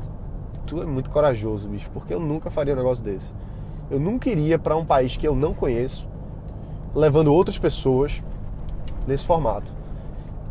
tu 0.70 0.80
é 0.80 0.86
muito 0.86 1.10
corajoso, 1.10 1.68
bicho, 1.68 1.90
porque 1.92 2.14
eu 2.14 2.20
nunca 2.20 2.48
faria 2.48 2.72
um 2.74 2.76
negócio 2.76 3.02
desse. 3.02 3.32
Eu 3.90 3.98
nunca 3.98 4.30
iria 4.30 4.56
para 4.56 4.76
um 4.76 4.84
país 4.84 5.16
que 5.16 5.26
eu 5.26 5.34
não 5.34 5.52
conheço 5.52 6.08
levando 6.94 7.32
outras 7.32 7.58
pessoas 7.58 8.22
nesse 9.04 9.26
formato. 9.26 9.72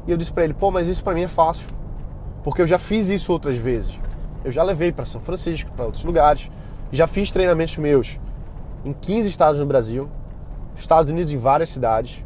E 0.06 0.12
eu 0.12 0.18
disse 0.18 0.34
para 0.34 0.44
ele: 0.44 0.54
pô, 0.54 0.72
mas 0.72 0.90
isso 0.90 1.02
para 1.02 1.14
mim 1.14 1.24
é 1.24 1.28
fácil, 1.30 1.70
porque 2.44 2.62
eu 2.62 2.68
já 2.68 2.78
fiz 2.78 3.08
isso 3.08 3.32
outras 3.32 3.56
vezes. 3.56 3.98
Eu 4.44 4.52
já 4.52 4.62
levei 4.62 4.92
para 4.92 5.06
São 5.06 5.22
Francisco, 5.22 5.72
para 5.72 5.86
outros 5.86 6.04
lugares, 6.04 6.52
já 6.92 7.08
fiz 7.08 7.32
treinamentos 7.32 7.78
meus 7.78 8.20
em 8.84 8.92
15 8.92 9.30
estados 9.30 9.60
no 9.60 9.66
Brasil, 9.66 10.10
Estados 10.76 11.12
Unidos 11.12 11.32
em 11.32 11.38
várias 11.38 11.70
cidades, 11.70 12.24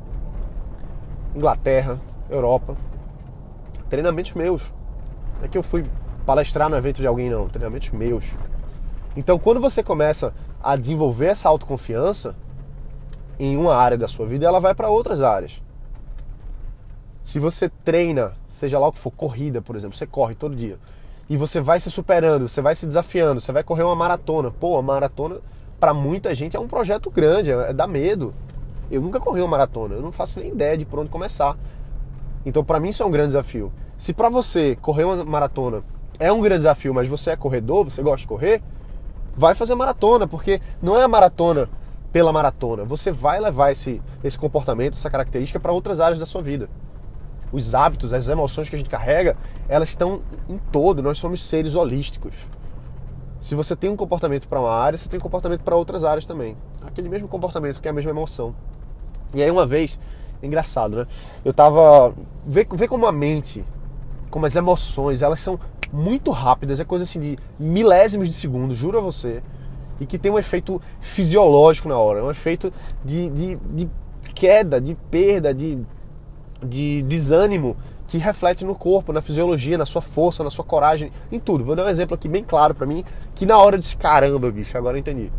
Inglaterra, 1.36 2.00
Europa. 2.28 2.76
Treinamentos 3.88 4.34
meus. 4.34 4.74
É 5.44 5.48
que 5.48 5.58
eu 5.58 5.64
fui 5.64 5.86
palestrar 6.26 6.70
no 6.70 6.76
evento 6.76 7.02
de 7.02 7.08
alguém, 7.08 7.30
não. 7.30 7.48
Treinamentos 7.48 7.90
meus. 7.92 8.26
Então, 9.16 9.38
quando 9.38 9.60
você 9.60 9.84
começa 9.84 10.34
a 10.62 10.76
desenvolver 10.76 11.28
essa 11.28 11.50
autoconfiança, 11.50 12.36
em 13.40 13.58
uma 13.58 13.76
área 13.76 13.98
da 13.98 14.08
sua 14.08 14.26
vida, 14.26 14.46
ela 14.46 14.60
vai 14.60 14.74
para 14.74 14.90
outras 14.90 15.22
áreas. 15.22 15.62
Se 17.26 17.40
você 17.40 17.70
treina, 17.70 18.34
seja 18.50 18.78
lá 18.78 18.88
o 18.88 18.92
que 18.92 19.00
for, 19.00 19.12
corrida, 19.12 19.62
por 19.62 19.76
exemplo, 19.76 19.98
você 19.98 20.06
corre 20.06 20.36
todo 20.36 20.56
dia, 20.56 20.78
e 21.30 21.38
você 21.38 21.60
vai 21.60 21.80
se 21.80 21.90
superando, 21.90 22.48
você 22.48 22.62
vai 22.62 22.76
se 22.76 22.86
desafiando, 22.86 23.42
você 23.42 23.52
vai 23.52 23.64
correr 23.64 23.84
uma 23.84 23.96
maratona. 23.96 24.52
Pô, 24.52 24.78
a 24.78 24.82
maratona, 24.82 25.40
para 25.80 25.94
muita 25.94 26.36
gente, 26.36 26.56
é 26.56 26.60
um 26.60 26.68
projeto 26.68 27.10
grande, 27.10 27.52
é, 27.52 27.70
é 27.70 27.74
dá 27.74 27.88
medo. 27.88 28.34
Eu 28.92 29.02
nunca 29.02 29.20
corri 29.20 29.42
uma 29.42 29.48
maratona, 29.48 29.96
eu 29.96 30.02
não 30.02 30.12
faço 30.12 30.40
nem 30.40 30.50
ideia 30.50 30.78
de 30.78 30.86
por 30.86 31.00
onde 31.00 31.10
começar. 31.10 31.58
Então, 32.46 32.64
para 32.64 32.80
mim, 32.80 32.90
isso 32.90 33.02
é 33.02 33.06
um 33.06 33.12
grande 33.12 33.30
desafio. 33.30 33.72
Se 33.98 34.14
para 34.14 34.30
você 34.30 34.76
correr 34.76 35.06
uma 35.06 35.24
maratona 35.24 35.82
é 36.20 36.32
um 36.32 36.42
grande 36.42 36.60
desafio, 36.60 36.94
mas 36.94 37.08
você 37.08 37.32
é 37.32 37.36
corredor, 37.36 37.84
você 37.84 38.02
gosta 38.02 38.20
de 38.20 38.28
correr, 38.28 38.62
vai 39.36 39.56
fazer 39.56 39.76
maratona, 39.76 40.28
porque 40.28 40.62
não 40.82 40.96
é 40.96 41.04
a 41.04 41.08
maratona 41.08 41.70
pela 42.12 42.32
maratona. 42.32 42.84
Você 42.86 43.12
vai 43.12 43.40
levar 43.40 43.72
esse, 43.72 44.02
esse 44.24 44.38
comportamento, 44.38 44.94
essa 44.94 45.10
característica 45.10 45.60
para 45.60 45.72
outras 45.72 46.00
áreas 46.00 46.20
da 46.20 46.26
sua 46.26 46.42
vida. 46.42 46.70
Os 47.52 47.76
hábitos, 47.76 48.14
as 48.14 48.30
emoções 48.30 48.70
que 48.70 48.76
a 48.76 48.78
gente 48.78 48.90
carrega, 48.90 49.36
elas 49.68 49.90
estão 49.90 50.22
em 50.50 50.58
todo. 50.72 51.04
Nós 51.04 51.18
somos 51.18 51.46
seres 51.46 51.76
holísticos. 51.76 52.34
Se 53.40 53.56
você 53.56 53.76
tem 53.76 53.90
um 53.90 53.96
comportamento 53.96 54.48
para 54.48 54.60
uma 54.60 54.72
área, 54.72 54.98
você 54.98 55.10
tem 55.10 55.20
um 55.20 55.22
comportamento 55.22 55.62
para 55.62 55.76
outras 55.76 56.04
áreas 56.04 56.26
também. 56.26 56.56
Aquele 56.86 57.10
mesmo 57.10 57.28
comportamento, 57.28 57.82
que 57.82 57.88
é 57.88 57.92
a 57.92 57.94
mesma 57.94 58.12
emoção. 58.12 58.56
E 59.34 59.44
aí 59.44 59.52
uma 59.52 59.66
vez, 59.66 60.00
engraçado, 60.42 60.98
né? 60.98 61.08
Eu 61.44 61.54
tava. 61.54 62.14
Vê, 62.46 62.66
vê 62.72 62.88
como 62.88 63.06
a 63.06 63.12
mente 63.12 63.66
como 64.34 64.48
as 64.48 64.56
emoções, 64.56 65.22
elas 65.22 65.40
são 65.40 65.60
muito 65.94 66.32
rápidas, 66.32 66.80
é 66.80 66.84
coisa 66.84 67.04
assim 67.04 67.20
de 67.20 67.38
milésimos 67.60 68.28
de 68.28 68.34
segundo, 68.34 68.74
juro 68.74 68.98
a 68.98 69.02
você, 69.02 69.44
e 70.00 70.08
que 70.08 70.18
tem 70.18 70.32
um 70.32 70.40
efeito 70.40 70.82
fisiológico 71.00 71.88
na 71.88 71.98
hora, 71.98 72.26
um 72.26 72.32
efeito 72.32 72.74
de, 73.06 73.30
de, 73.30 73.56
de 73.56 73.90
queda, 74.34 74.82
de 74.82 74.96
perda, 75.12 75.54
de, 75.54 75.78
de 76.66 77.04
desânimo 77.04 77.78
que 78.08 78.18
reflete 78.18 78.66
no 78.66 78.74
corpo, 78.74 79.14
na 79.14 79.22
fisiologia, 79.22 79.78
na 79.78 79.86
sua 79.86 80.02
força, 80.02 80.44
na 80.44 80.50
sua 80.50 80.66
coragem, 80.66 81.12
em 81.32 81.40
tudo. 81.40 81.64
Vou 81.64 81.76
dar 81.76 81.86
um 81.86 81.90
exemplo 81.90 82.16
aqui 82.16 82.28
bem 82.28 82.44
claro 82.44 82.74
para 82.74 82.88
mim, 82.88 83.04
que 83.36 83.46
na 83.46 83.58
hora 83.58 83.78
de 83.78 83.96
caramba, 83.96 84.52
bicho, 84.52 84.76
agora 84.78 84.98
eu 84.98 85.00
entendi. 85.00 85.32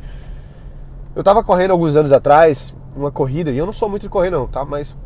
Eu 1.16 1.23
tava 1.23 1.42
correndo 1.42 1.73
alguns 1.73 1.96
anos 1.96 2.12
atrás, 2.12 2.75
uma 2.96 3.11
corrida, 3.11 3.50
e 3.50 3.58
eu 3.58 3.66
não 3.66 3.73
sou 3.73 3.88
muito 3.88 4.02
de 4.02 4.08
correr 4.08 4.30
não, 4.30 4.46
tá? 4.46 4.64
Mas 4.64 4.96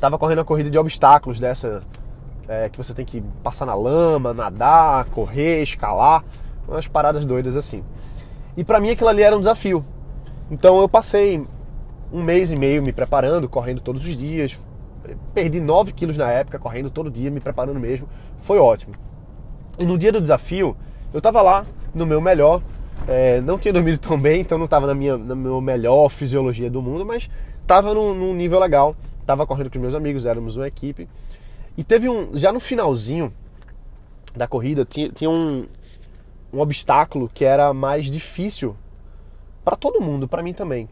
tava 0.00 0.18
correndo 0.18 0.38
uma 0.38 0.44
corrida 0.44 0.70
de 0.70 0.78
obstáculos 0.78 1.38
dessa 1.38 1.82
é, 2.48 2.68
que 2.68 2.78
você 2.78 2.94
tem 2.94 3.04
que 3.04 3.22
passar 3.42 3.66
na 3.66 3.74
lama, 3.74 4.34
nadar, 4.34 5.04
correr, 5.06 5.62
escalar, 5.62 6.24
umas 6.68 6.86
paradas 6.86 7.24
doidas 7.24 7.56
assim. 7.56 7.82
E 8.56 8.64
para 8.64 8.80
mim 8.80 8.90
aquilo 8.90 9.08
ali 9.08 9.22
era 9.22 9.36
um 9.36 9.40
desafio. 9.40 9.84
Então 10.50 10.80
eu 10.80 10.88
passei 10.88 11.44
um 12.12 12.22
mês 12.22 12.50
e 12.50 12.56
meio 12.56 12.82
me 12.82 12.92
preparando, 12.92 13.48
correndo 13.48 13.80
todos 13.80 14.04
os 14.04 14.16
dias. 14.16 14.58
Perdi 15.32 15.60
9 15.60 15.92
quilos 15.92 16.16
na 16.16 16.30
época, 16.30 16.58
correndo 16.58 16.90
todo 16.90 17.10
dia, 17.10 17.30
me 17.30 17.40
preparando 17.40 17.78
mesmo. 17.78 18.08
Foi 18.38 18.58
ótimo. 18.58 18.94
E 19.78 19.84
no 19.84 19.96
dia 19.96 20.12
do 20.12 20.20
desafio, 20.20 20.76
eu 21.12 21.20
tava 21.20 21.40
lá 21.40 21.64
no 21.94 22.06
meu 22.06 22.20
melhor. 22.20 22.60
É, 23.08 23.40
não 23.40 23.58
tinha 23.58 23.72
dormido 23.74 23.98
tão 23.98 24.18
bem, 24.18 24.40
então 24.40 24.58
não 24.58 24.66
tava 24.66 24.86
na 24.86 24.94
minha, 24.94 25.16
na 25.16 25.34
minha 25.34 25.60
melhor 25.60 26.08
fisiologia 26.08 26.70
do 26.70 26.82
mundo, 26.82 27.06
mas 27.06 27.30
tava 27.66 27.94
num, 27.94 28.12
num 28.12 28.34
nível 28.34 28.58
legal. 28.58 28.94
Tava 29.24 29.46
correndo 29.46 29.70
com 29.70 29.78
os 29.78 29.82
meus 29.82 29.94
amigos, 29.94 30.26
éramos 30.26 30.56
uma 30.56 30.66
equipe. 30.66 31.08
E 31.80 31.82
teve 31.82 32.10
um. 32.10 32.36
Já 32.36 32.52
no 32.52 32.60
finalzinho 32.60 33.32
da 34.36 34.46
corrida, 34.46 34.84
tinha, 34.84 35.08
tinha 35.08 35.30
um, 35.30 35.66
um 36.52 36.60
obstáculo 36.60 37.26
que 37.32 37.42
era 37.42 37.72
mais 37.72 38.10
difícil 38.10 38.76
para 39.64 39.76
todo 39.76 39.98
mundo, 39.98 40.28
para 40.28 40.42
mim 40.42 40.52
também. 40.52 40.90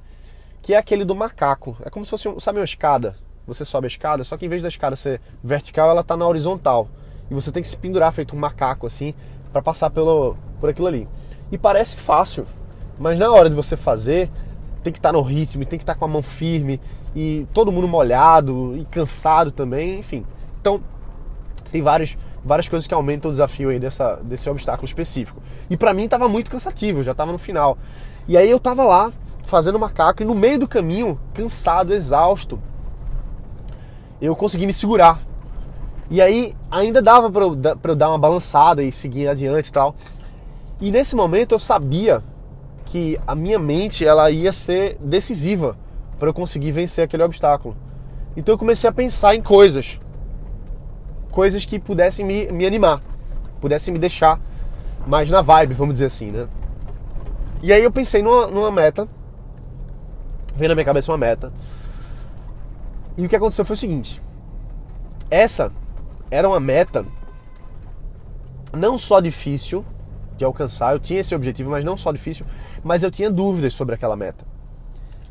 Que 0.63 0.73
é 0.73 0.79
aquele 0.79 1.05
do 1.05 1.15
macaco. 1.15 1.77
É 1.85 1.91
como 1.91 2.07
se 2.07 2.11
fosse, 2.13 2.27
sabe, 2.41 2.59
uma 2.59 2.65
escada. 2.65 3.17
Você 3.47 3.67
sobe 3.67 3.85
a 3.85 3.89
escada, 3.89 4.25
só 4.25 4.39
que 4.39 4.47
em 4.47 4.49
vez 4.49 4.63
da 4.63 4.69
escada 4.69 4.97
ser 4.97 5.21
vertical, 5.45 5.91
ela 5.91 6.03
tá 6.03 6.17
na 6.17 6.27
horizontal. 6.27 6.89
E 7.31 7.35
você 7.35 7.53
tem 7.53 7.63
que 7.63 7.69
se 7.69 7.77
pendurar 7.77 8.11
feito 8.11 8.35
um 8.35 8.39
macaco 8.39 8.87
assim 8.87 9.13
para 9.53 9.61
passar 9.61 9.91
pelo, 9.91 10.37
por 10.59 10.71
aquilo 10.71 10.87
ali. 10.87 11.07
E 11.53 11.59
parece 11.59 11.97
fácil, 11.97 12.47
mas 12.99 13.19
na 13.19 13.31
hora 13.31 13.51
de 13.51 13.57
você 13.57 13.77
fazer, 13.77 14.31
tem 14.83 14.91
que 14.91 14.99
estar 14.99 15.11
tá 15.11 15.13
no 15.13 15.21
ritmo, 15.21 15.67
tem 15.67 15.79
que 15.79 15.83
estar 15.83 15.93
tá 15.93 15.99
com 15.99 16.07
a 16.07 16.09
mão 16.09 16.23
firme 16.23 16.81
e 17.15 17.47
todo 17.53 17.71
mundo 17.71 17.87
molhado 17.87 18.75
e 18.75 18.87
cansado 18.87 19.51
também, 19.51 19.99
enfim. 19.99 20.25
Então, 20.61 20.81
tem 21.71 21.83
vários, 21.83 22.17
várias 22.45 22.69
coisas 22.69 22.87
que 22.87 22.95
aumentam 22.95 23.31
o 23.31 23.33
desafio 23.33 23.71
aí 23.71 23.79
dessa, 23.79 24.17
desse 24.17 24.49
obstáculo 24.49 24.87
específico. 24.87 25.43
E 25.69 25.77
para 25.77 25.93
mim 25.93 26.05
estava 26.05 26.29
muito 26.29 26.51
cansativo, 26.51 27.03
já 27.03 27.13
estava 27.13 27.33
no 27.33 27.39
final. 27.39 27.77
E 28.27 28.37
aí 28.37 28.51
eu 28.51 28.57
estava 28.57 28.85
lá 28.85 29.13
fazendo 29.43 29.79
macaco 29.79 30.23
e 30.23 30.27
no 30.27 30.35
meio 30.35 30.59
do 30.59 30.69
caminho, 30.69 31.19
cansado, 31.33 31.95
exausto, 31.95 32.61
eu 34.21 34.35
consegui 34.37 34.67
me 34.67 34.73
segurar. 34.73 35.21
E 36.11 36.21
aí 36.21 36.55
ainda 36.71 37.01
dava 37.01 37.31
para 37.31 37.45
eu, 37.45 37.59
eu 37.85 37.95
dar 37.95 38.09
uma 38.09 38.19
balançada 38.19 38.83
e 38.83 38.91
seguir 38.91 39.29
adiante 39.29 39.69
e 39.69 39.73
tal. 39.73 39.95
E 40.81 40.91
nesse 40.91 41.15
momento 41.15 41.55
eu 41.55 41.59
sabia 41.59 42.23
que 42.87 43.19
a 43.27 43.35
minha 43.35 43.59
mente 43.59 44.07
ela 44.07 44.31
ia 44.31 44.53
ser 44.53 44.97
decisiva 45.01 45.77
para 46.19 46.29
eu 46.29 46.35
conseguir 46.35 46.73
vencer 46.73 47.05
aquele 47.05 47.23
obstáculo. 47.23 47.77
Então 48.37 48.55
eu 48.55 48.59
comecei 48.59 48.89
a 48.89 48.93
pensar 48.93 49.35
em 49.35 49.43
coisas 49.43 50.01
coisas 51.31 51.65
que 51.65 51.79
pudessem 51.79 52.25
me, 52.25 52.51
me 52.51 52.67
animar, 52.67 53.03
pudessem 53.61 53.93
me 53.93 53.99
deixar 53.99 54.41
mais 55.07 55.31
na 55.31 55.41
vibe, 55.41 55.75
vamos 55.75 55.95
dizer 55.95 56.07
assim, 56.07 56.31
né? 56.31 56.49
E 57.63 57.73
aí 57.73 57.83
eu 57.83 57.91
pensei 57.91 58.23
numa, 58.23 58.47
numa 58.47 58.71
meta, 58.71 59.09
veio 60.55 60.69
na 60.69 60.75
minha 60.75 60.85
cabeça 60.85 61.11
uma 61.11 61.19
meta. 61.19 61.53
E 63.17 63.25
o 63.25 63.29
que 63.29 63.37
aconteceu 63.37 63.65
foi 63.65 63.75
o 63.75 63.79
seguinte: 63.79 64.23
essa 65.31 65.73
era 66.31 66.49
uma 66.49 66.61
meta 66.61 67.05
não 68.73 68.99
só 68.99 69.21
difícil 69.21 69.85
de 70.37 70.45
alcançar, 70.45 70.93
eu 70.93 71.01
tinha 71.01 71.21
esse 71.21 71.35
objetivo, 71.35 71.71
mas 71.71 71.85
não 71.85 71.97
só 71.97 72.13
difícil, 72.13 72.47
mas 72.85 73.03
eu 73.03 73.11
tinha 73.11 73.31
dúvidas 73.31 73.75
sobre 73.75 73.95
aquela 73.95 74.15
meta. 74.15 74.47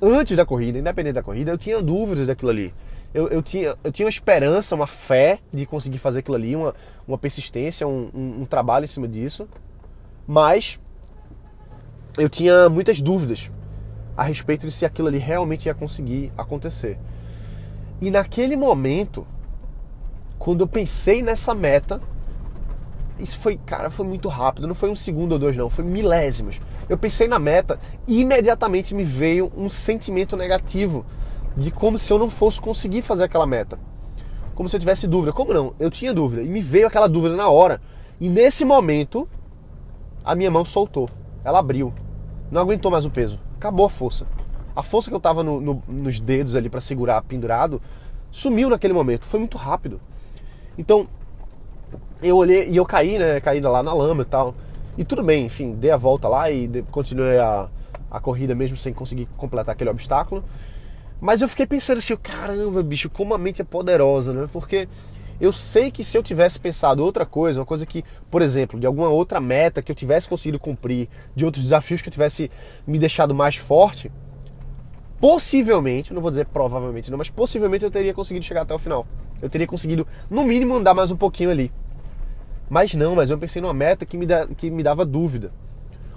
Antes 0.01 0.35
da 0.35 0.45
corrida, 0.45 0.77
independente 0.77 1.13
da 1.13 1.23
corrida, 1.23 1.51
eu 1.51 1.57
tinha 1.57 1.81
dúvidas 1.81 2.27
daquilo 2.27 2.51
ali 2.51 2.73
eu, 3.13 3.27
eu, 3.29 3.41
tinha, 3.41 3.75
eu 3.83 3.91
tinha 3.91 4.05
uma 4.05 4.09
esperança, 4.11 4.75
uma 4.75 4.87
fé 4.87 5.39
de 5.51 5.65
conseguir 5.65 5.97
fazer 5.97 6.19
aquilo 6.19 6.35
ali, 6.35 6.55
uma, 6.55 6.75
uma 7.07 7.17
persistência, 7.17 7.87
um, 7.87 8.09
um, 8.13 8.41
um 8.41 8.45
trabalho 8.45 8.83
em 8.83 8.87
cima 8.87 9.07
disso, 9.07 9.47
mas 10.27 10.79
eu 12.17 12.29
tinha 12.29 12.69
muitas 12.69 13.01
dúvidas 13.01 13.51
a 14.15 14.23
respeito 14.23 14.65
de 14.65 14.71
se 14.71 14.85
aquilo 14.85 15.07
ali 15.07 15.19
realmente 15.19 15.67
ia 15.67 15.73
conseguir 15.73 16.31
acontecer. 16.37 16.97
E 18.01 18.11
naquele 18.11 18.55
momento, 18.55 19.25
quando 20.37 20.61
eu 20.61 20.67
pensei 20.67 21.21
nessa 21.21 21.53
meta, 21.55 22.01
isso 23.19 23.39
foi, 23.39 23.57
cara, 23.57 23.89
foi 23.89 24.05
muito 24.05 24.27
rápido, 24.27 24.67
não 24.67 24.75
foi 24.75 24.89
um 24.89 24.95
segundo 24.95 25.33
ou 25.33 25.39
dois 25.39 25.55
não, 25.55 25.69
foi 25.69 25.83
milésimos. 25.83 26.59
Eu 26.89 26.97
pensei 26.97 27.27
na 27.27 27.39
meta 27.39 27.79
e 28.07 28.21
imediatamente 28.21 28.93
me 28.93 29.03
veio 29.03 29.51
um 29.55 29.69
sentimento 29.69 30.35
negativo 30.35 31.05
de 31.57 31.71
como 31.71 31.97
se 31.97 32.13
eu 32.13 32.19
não 32.19 32.29
fosse 32.29 32.61
conseguir 32.61 33.01
fazer 33.01 33.23
aquela 33.23 33.47
meta. 33.47 33.79
Como 34.53 34.69
se 34.69 34.75
eu 34.75 34.79
tivesse 34.79 35.07
dúvida. 35.07 35.33
Como 35.33 35.53
não? 35.53 35.73
Eu 35.79 35.89
tinha 35.89 36.13
dúvida. 36.13 36.43
E 36.43 36.47
me 36.47 36.61
veio 36.61 36.87
aquela 36.87 37.07
dúvida 37.07 37.35
na 37.35 37.49
hora. 37.49 37.81
E 38.21 38.29
nesse 38.29 38.63
momento, 38.63 39.27
a 40.23 40.35
minha 40.35 40.51
mão 40.51 40.63
soltou. 40.63 41.09
Ela 41.43 41.59
abriu. 41.59 41.91
Não 42.51 42.61
aguentou 42.61 42.91
mais 42.91 43.05
o 43.05 43.09
peso. 43.09 43.39
Acabou 43.57 43.85
a 43.85 43.89
força. 43.89 44.27
A 44.75 44.83
força 44.83 45.09
que 45.09 45.15
eu 45.15 45.19
tava 45.19 45.43
no, 45.43 45.59
no, 45.59 45.83
nos 45.87 46.19
dedos 46.19 46.55
ali 46.55 46.69
para 46.69 46.79
segurar 46.79 47.21
pendurado 47.23 47.81
sumiu 48.31 48.69
naquele 48.69 48.93
momento. 48.93 49.25
Foi 49.25 49.39
muito 49.39 49.57
rápido. 49.57 49.99
Então, 50.77 51.07
eu 52.21 52.37
olhei 52.37 52.69
e 52.69 52.77
eu 52.77 52.85
caí, 52.85 53.17
né? 53.17 53.39
Caí 53.39 53.59
lá 53.61 53.81
na 53.81 53.93
lama 53.93 54.21
e 54.21 54.25
tal. 54.25 54.53
E 54.97 55.03
tudo 55.03 55.23
bem, 55.23 55.45
enfim, 55.45 55.73
dei 55.73 55.91
a 55.91 55.97
volta 55.97 56.27
lá 56.27 56.49
e 56.49 56.83
continuei 56.91 57.37
a, 57.39 57.67
a 58.09 58.19
corrida 58.19 58.55
mesmo 58.55 58.77
sem 58.77 58.93
conseguir 58.93 59.27
completar 59.37 59.73
aquele 59.73 59.89
obstáculo. 59.89 60.43
Mas 61.19 61.41
eu 61.41 61.49
fiquei 61.49 61.65
pensando 61.65 61.97
assim, 61.97 62.15
caramba, 62.15 62.83
bicho, 62.83 63.09
como 63.09 63.33
a 63.33 63.37
mente 63.37 63.61
é 63.61 63.65
poderosa, 63.65 64.33
né? 64.33 64.47
Porque 64.51 64.87
eu 65.39 65.51
sei 65.51 65.91
que 65.91 66.03
se 66.03 66.17
eu 66.17 66.23
tivesse 66.23 66.59
pensado 66.59 67.03
outra 67.03 67.25
coisa, 67.25 67.59
uma 67.59 67.65
coisa 67.65 67.85
que, 67.85 68.03
por 68.29 68.41
exemplo, 68.41 68.79
de 68.79 68.87
alguma 68.87 69.09
outra 69.09 69.39
meta 69.39 69.81
que 69.81 69.91
eu 69.91 69.95
tivesse 69.95 70.27
conseguido 70.27 70.59
cumprir, 70.59 71.07
de 71.35 71.45
outros 71.45 71.63
desafios 71.63 72.01
que 72.01 72.09
eu 72.09 72.13
tivesse 72.13 72.51
me 72.85 72.97
deixado 72.97 73.35
mais 73.35 73.55
forte, 73.55 74.11
possivelmente, 75.19 76.13
não 76.13 76.21
vou 76.21 76.29
dizer 76.31 76.45
provavelmente 76.47 77.09
não, 77.09 77.17
mas 77.17 77.29
possivelmente 77.29 77.83
eu 77.83 77.91
teria 77.91 78.13
conseguido 78.13 78.45
chegar 78.45 78.61
até 78.61 78.73
o 78.73 78.79
final. 78.79 79.05
Eu 79.41 79.49
teria 79.49 79.67
conseguido, 79.67 80.07
no 80.29 80.43
mínimo, 80.43 80.75
andar 80.75 80.93
mais 80.93 81.11
um 81.11 81.17
pouquinho 81.17 81.51
ali. 81.51 81.71
Mas 82.69 82.93
não, 82.95 83.15
mas 83.15 83.29
eu 83.29 83.37
pensei 83.37 83.61
numa 83.61 83.73
meta 83.73 84.05
que 84.05 84.17
me, 84.17 84.25
da, 84.25 84.47
que 84.47 84.69
me 84.69 84.83
dava 84.83 85.05
dúvida. 85.05 85.51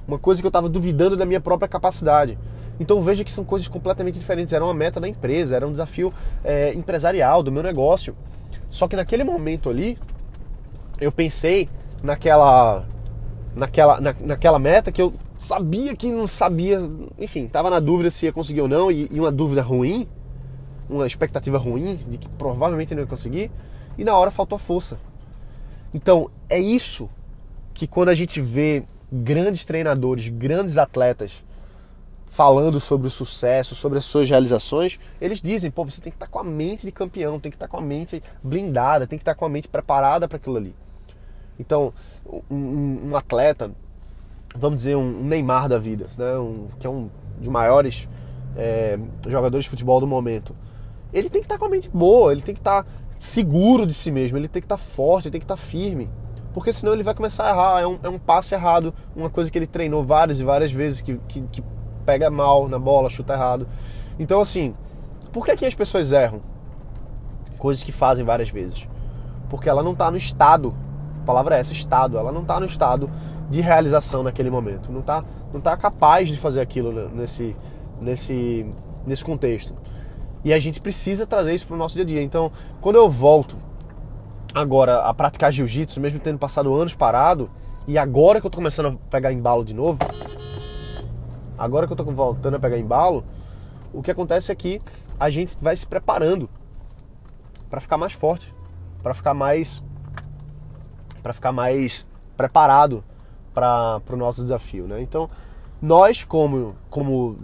Uma 0.08 0.18
coisa 0.18 0.40
que 0.40 0.46
eu 0.46 0.50
estava 0.50 0.68
duvidando 0.68 1.16
da 1.16 1.26
minha 1.26 1.40
própria 1.40 1.68
capacidade. 1.68 2.38
Então 2.80 2.98
veja 3.02 3.22
que 3.22 3.30
são 3.30 3.44
coisas 3.44 3.68
completamente 3.68 4.18
diferentes. 4.18 4.54
Era 4.54 4.64
uma 4.64 4.72
meta 4.72 4.98
da 4.98 5.06
empresa, 5.06 5.54
era 5.54 5.68
um 5.68 5.70
desafio 5.70 6.12
é, 6.42 6.72
empresarial 6.72 7.42
do 7.42 7.52
meu 7.52 7.62
negócio. 7.62 8.16
Só 8.70 8.88
que 8.88 8.96
naquele 8.96 9.22
momento 9.22 9.68
ali, 9.68 9.98
eu 10.98 11.12
pensei 11.12 11.68
naquela, 12.02 12.86
naquela, 13.54 14.00
na, 14.00 14.14
naquela 14.20 14.58
meta 14.58 14.90
que 14.90 15.02
eu 15.02 15.12
sabia 15.36 15.94
que 15.94 16.10
não 16.10 16.26
sabia, 16.26 16.80
enfim, 17.18 17.44
estava 17.44 17.68
na 17.68 17.80
dúvida 17.80 18.10
se 18.10 18.26
ia 18.26 18.32
conseguir 18.32 18.62
ou 18.62 18.68
não, 18.68 18.90
e, 18.90 19.08
e 19.10 19.20
uma 19.20 19.30
dúvida 19.30 19.60
ruim, 19.60 20.08
uma 20.88 21.06
expectativa 21.06 21.58
ruim 21.58 22.00
de 22.08 22.16
que 22.16 22.28
provavelmente 22.30 22.94
não 22.94 23.02
ia 23.02 23.06
conseguir, 23.06 23.50
e 23.98 24.04
na 24.04 24.16
hora 24.16 24.30
faltou 24.30 24.56
a 24.56 24.58
força. 24.58 24.98
Então 25.92 26.30
é 26.48 26.58
isso 26.58 27.10
que 27.74 27.86
quando 27.86 28.08
a 28.08 28.14
gente 28.14 28.40
vê 28.40 28.84
grandes 29.12 29.64
treinadores, 29.64 30.28
grandes 30.28 30.78
atletas 30.78 31.42
falando 32.30 32.78
sobre 32.78 33.08
o 33.08 33.10
sucesso, 33.10 33.74
sobre 33.74 33.98
as 33.98 34.04
suas 34.04 34.30
realizações, 34.30 35.00
eles 35.20 35.42
dizem, 35.42 35.68
pô, 35.70 35.84
você 35.84 36.00
tem 36.00 36.12
que 36.12 36.16
estar 36.16 36.28
com 36.28 36.38
a 36.38 36.44
mente 36.44 36.86
de 36.86 36.92
campeão, 36.92 37.40
tem 37.40 37.50
que 37.50 37.56
estar 37.56 37.66
com 37.66 37.76
a 37.76 37.80
mente 37.80 38.22
blindada, 38.42 39.06
tem 39.06 39.18
que 39.18 39.22
estar 39.22 39.34
com 39.34 39.44
a 39.44 39.48
mente 39.48 39.66
preparada 39.66 40.28
para 40.28 40.36
aquilo 40.36 40.56
ali. 40.56 40.74
Então, 41.58 41.92
um, 42.48 43.10
um, 43.10 43.16
atleta, 43.16 43.72
vamos 44.54 44.76
dizer, 44.76 44.96
um 44.96 45.24
Neymar 45.24 45.68
da 45.68 45.76
vida, 45.76 46.06
né? 46.16 46.38
Um, 46.38 46.68
que 46.78 46.86
é 46.86 46.90
um 46.90 47.10
dos 47.38 47.48
maiores 47.48 48.08
é, 48.56 48.96
jogadores 49.28 49.64
de 49.64 49.70
futebol 49.70 50.00
do 50.00 50.06
momento, 50.06 50.56
ele 51.12 51.28
tem 51.28 51.42
que 51.42 51.46
estar 51.46 51.58
com 51.58 51.64
a 51.64 51.68
mente 51.68 51.90
boa, 51.90 52.30
ele 52.30 52.42
tem 52.42 52.54
que 52.54 52.60
estar 52.60 52.86
seguro 53.18 53.84
de 53.84 53.92
si 53.92 54.12
mesmo, 54.12 54.38
ele 54.38 54.48
tem 54.48 54.62
que 54.62 54.66
estar 54.66 54.76
forte, 54.76 55.26
ele 55.26 55.32
tem 55.32 55.40
que 55.40 55.44
estar 55.44 55.56
firme. 55.56 56.08
Porque 56.54 56.72
senão 56.72 56.92
ele 56.92 57.02
vai 57.02 57.14
começar 57.14 57.46
a 57.46 57.50
errar, 57.50 57.80
é 57.80 57.86
um, 57.86 57.98
é 58.04 58.08
um 58.08 58.18
passo 58.18 58.54
errado, 58.54 58.94
uma 59.14 59.28
coisa 59.28 59.50
que 59.50 59.58
ele 59.58 59.66
treinou 59.66 60.02
várias 60.04 60.40
e 60.40 60.44
várias 60.44 60.72
vezes, 60.72 61.00
que, 61.00 61.18
que, 61.28 61.42
que 61.42 61.62
pega 62.10 62.28
mal 62.28 62.68
na 62.68 62.78
bola, 62.78 63.08
chuta 63.08 63.34
errado. 63.34 63.68
Então, 64.18 64.40
assim, 64.40 64.74
por 65.32 65.46
que, 65.46 65.56
que 65.56 65.64
as 65.64 65.76
pessoas 65.76 66.10
erram? 66.10 66.40
Coisas 67.56 67.84
que 67.84 67.92
fazem 67.92 68.24
várias 68.24 68.50
vezes. 68.50 68.88
porque 69.48 69.68
ela 69.68 69.82
não 69.82 69.92
está 69.92 70.10
no 70.10 70.16
estado, 70.16 70.72
a 71.22 71.26
palavra 71.26 71.56
é 71.56 71.60
essa, 71.60 71.72
estado, 71.72 72.16
ela 72.16 72.30
não 72.30 72.42
está 72.42 72.60
no 72.60 72.66
estado 72.66 73.10
de 73.48 73.60
realização 73.60 74.22
naquele 74.22 74.48
momento, 74.48 74.92
não 74.92 75.00
está 75.00 75.24
não 75.52 75.60
tá 75.60 75.76
capaz 75.76 76.28
de 76.28 76.36
fazer 76.36 76.60
aquilo 76.60 77.08
nesse, 77.10 77.56
nesse, 78.00 78.64
nesse 79.04 79.24
contexto. 79.24 79.74
E 80.44 80.52
a 80.52 80.58
gente 80.60 80.80
precisa 80.80 81.26
trazer 81.26 81.52
isso 81.52 81.66
para 81.66 81.74
o 81.74 81.78
nosso 81.78 81.96
dia 81.96 82.04
a 82.04 82.06
dia. 82.06 82.22
Então, 82.22 82.52
quando 82.80 82.94
eu 82.96 83.10
volto 83.10 83.56
agora 84.54 85.00
a 85.02 85.12
praticar 85.12 85.52
jiu-jitsu, 85.52 86.00
mesmo 86.00 86.20
tendo 86.20 86.38
passado 86.38 86.72
anos 86.72 86.94
parado, 86.94 87.50
e 87.88 87.98
agora 87.98 88.40
que 88.40 88.46
eu 88.46 88.48
estou 88.48 88.60
começando 88.60 88.86
a 88.86 89.10
pegar 89.10 89.32
embalo 89.32 89.64
de 89.64 89.74
novo, 89.74 89.98
agora 91.60 91.86
que 91.86 91.92
eu 91.92 91.94
estou 91.94 92.10
voltando 92.12 92.56
a 92.56 92.58
pegar 92.58 92.78
embalo, 92.78 93.22
o 93.92 94.02
que 94.02 94.10
acontece 94.10 94.50
é 94.50 94.54
que 94.54 94.80
a 95.18 95.28
gente 95.28 95.56
vai 95.62 95.76
se 95.76 95.86
preparando 95.86 96.48
para 97.68 97.80
ficar 97.80 97.98
mais 97.98 98.14
forte, 98.14 98.54
para 99.02 99.12
ficar 99.12 99.34
mais 99.34 99.84
para 101.22 101.34
ficar 101.34 101.52
mais 101.52 102.06
preparado 102.34 103.04
para 103.52 104.00
o 104.10 104.16
nosso 104.16 104.40
desafio, 104.40 104.86
né? 104.86 105.02
Então, 105.02 105.28
nós 105.82 106.24
como 106.24 106.74
como 106.88 107.36